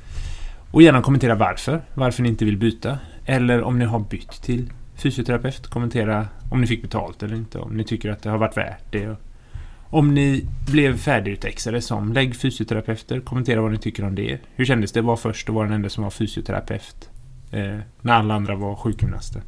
Och 0.71 0.83
gärna 0.83 1.03
kommentera 1.03 1.35
varför. 1.35 1.83
Varför 1.95 2.23
ni 2.23 2.29
inte 2.29 2.45
vill 2.45 2.57
byta. 2.57 2.99
Eller 3.25 3.63
om 3.63 3.79
ni 3.79 3.85
har 3.85 4.01
bytt 4.01 4.43
till 4.43 4.73
fysioterapeut. 4.97 5.67
Kommentera 5.67 6.29
om 6.51 6.61
ni 6.61 6.67
fick 6.67 6.83
betalt 6.83 7.23
eller 7.23 7.37
inte. 7.37 7.59
Om 7.59 7.77
ni 7.77 7.85
tycker 7.85 8.11
att 8.11 8.23
det 8.23 8.31
har 8.31 8.39
varit 8.39 8.57
värt 8.57 8.93
det. 8.93 9.17
Om 9.91 10.15
ni 10.15 10.45
blev 10.67 10.97
färdigutexade 10.97 11.81
som 11.81 12.13
lägg 12.13 12.37
fysioterapeuter. 12.37 13.21
Kommentera 13.21 13.61
vad 13.61 13.73
ni 13.73 13.79
tycker 13.79 14.05
om 14.05 14.15
det. 14.15 14.39
Hur 14.55 14.65
kändes 14.65 14.93
det 14.93 15.01
att 15.01 15.07
vara 15.07 15.17
först 15.17 15.49
och 15.49 15.55
vara 15.55 15.65
den 15.65 15.75
enda 15.75 15.89
som 15.89 16.05
var 16.05 16.11
fysioterapeut? 16.11 17.11
Eh, 17.51 17.79
när 18.01 18.13
alla 18.13 18.35
andra 18.35 18.55
var 18.55 18.77
sjukgymnaster. 18.77 19.43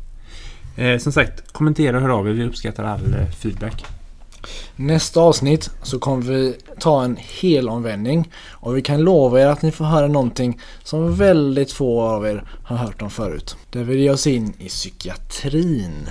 Eh, 0.77 0.99
som 0.99 1.13
sagt, 1.13 1.53
kommentera 1.53 1.97
och 1.97 2.03
hör 2.03 2.11
av 2.11 2.29
er. 2.29 2.33
Vi 2.33 2.45
uppskattar 2.45 2.85
all 2.85 3.15
eh, 3.15 3.31
feedback. 3.31 3.85
Nästa 4.77 5.21
avsnitt 5.21 5.71
så 5.83 5.99
kommer 5.99 6.23
vi 6.23 6.57
ta 6.79 7.05
en 7.05 7.17
hel 7.17 7.69
omvändning 7.69 8.33
och 8.51 8.77
vi 8.77 8.83
kan 8.83 9.01
lova 9.01 9.41
er 9.41 9.47
att 9.47 9.63
ni 9.63 9.73
får 9.73 9.85
höra 9.85 10.09
någonting 10.09 10.61
som 10.85 11.17
väldigt 11.17 11.73
få 11.73 12.01
av 12.01 12.27
er 12.27 12.45
har 12.65 12.77
hört 12.77 13.03
om 13.03 13.11
förut. 13.11 13.57
Där 13.71 13.85
vi 13.85 14.03
ger 14.03 14.13
oss 14.13 14.27
in 14.27 14.53
i 14.59 14.69
psykiatrin. 14.69 16.09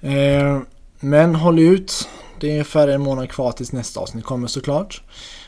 Eh, 0.00 0.60
men 1.00 1.34
håll 1.34 1.58
ut. 1.58 2.08
Det 2.40 2.46
är 2.46 2.52
ungefär 2.52 2.88
en 2.88 3.00
månad 3.00 3.30
kvar 3.30 3.52
tills 3.52 3.72
nästa 3.72 4.00
avsnitt 4.00 4.24
kommer 4.24 4.46
såklart. 4.46 5.02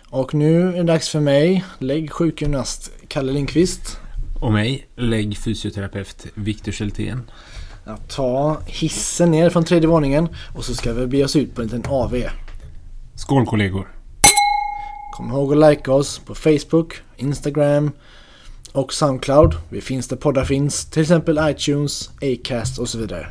Och 0.09 0.35
nu 0.35 0.69
är 0.69 0.73
det 0.73 0.83
dags 0.83 1.09
för 1.09 1.21
mig, 1.21 1.65
lägg 1.79 2.13
sjukgymnast 2.13 2.91
Kalle 3.09 3.33
Lindqvist, 3.33 3.99
Och 4.41 4.53
mig, 4.53 4.87
lägg 4.97 5.39
fysioterapeut 5.39 6.27
Viktor 6.35 6.73
Kjeltén. 6.73 7.31
Att 7.85 8.09
ta 8.09 8.61
hissen 8.67 9.31
ner 9.31 9.51
från 9.51 9.65
tredje 9.65 9.89
våningen 9.89 10.29
och 10.55 10.65
så 10.65 10.75
ska 10.75 10.93
vi 10.93 11.07
bege 11.07 11.25
oss 11.25 11.37
ut 11.37 11.55
på 11.55 11.63
en 11.63 11.67
liten 11.69 11.93
AV. 11.93 12.23
Skål 13.15 13.47
kollegor! 13.47 13.89
Kom 15.17 15.29
ihåg 15.29 15.53
att 15.53 15.71
likea 15.71 15.95
oss 15.95 16.19
på 16.19 16.35
Facebook, 16.35 16.95
Instagram 17.17 17.91
och 18.73 18.93
Soundcloud. 18.93 19.55
Vi 19.69 19.81
finns 19.81 20.09
där 20.09 20.17
poddar 20.17 20.45
finns, 20.45 20.91
till 20.91 21.03
exempel 21.03 21.39
iTunes, 21.43 22.11
Acast 22.23 22.79
och 22.79 22.89
så 22.89 22.99
vidare. 22.99 23.27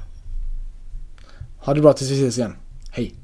Ha 1.57 1.73
det 1.73 1.81
bra 1.81 1.93
tills 1.93 2.11
vi 2.11 2.15
ses 2.15 2.37
igen. 2.37 2.55
Hej! 2.91 3.15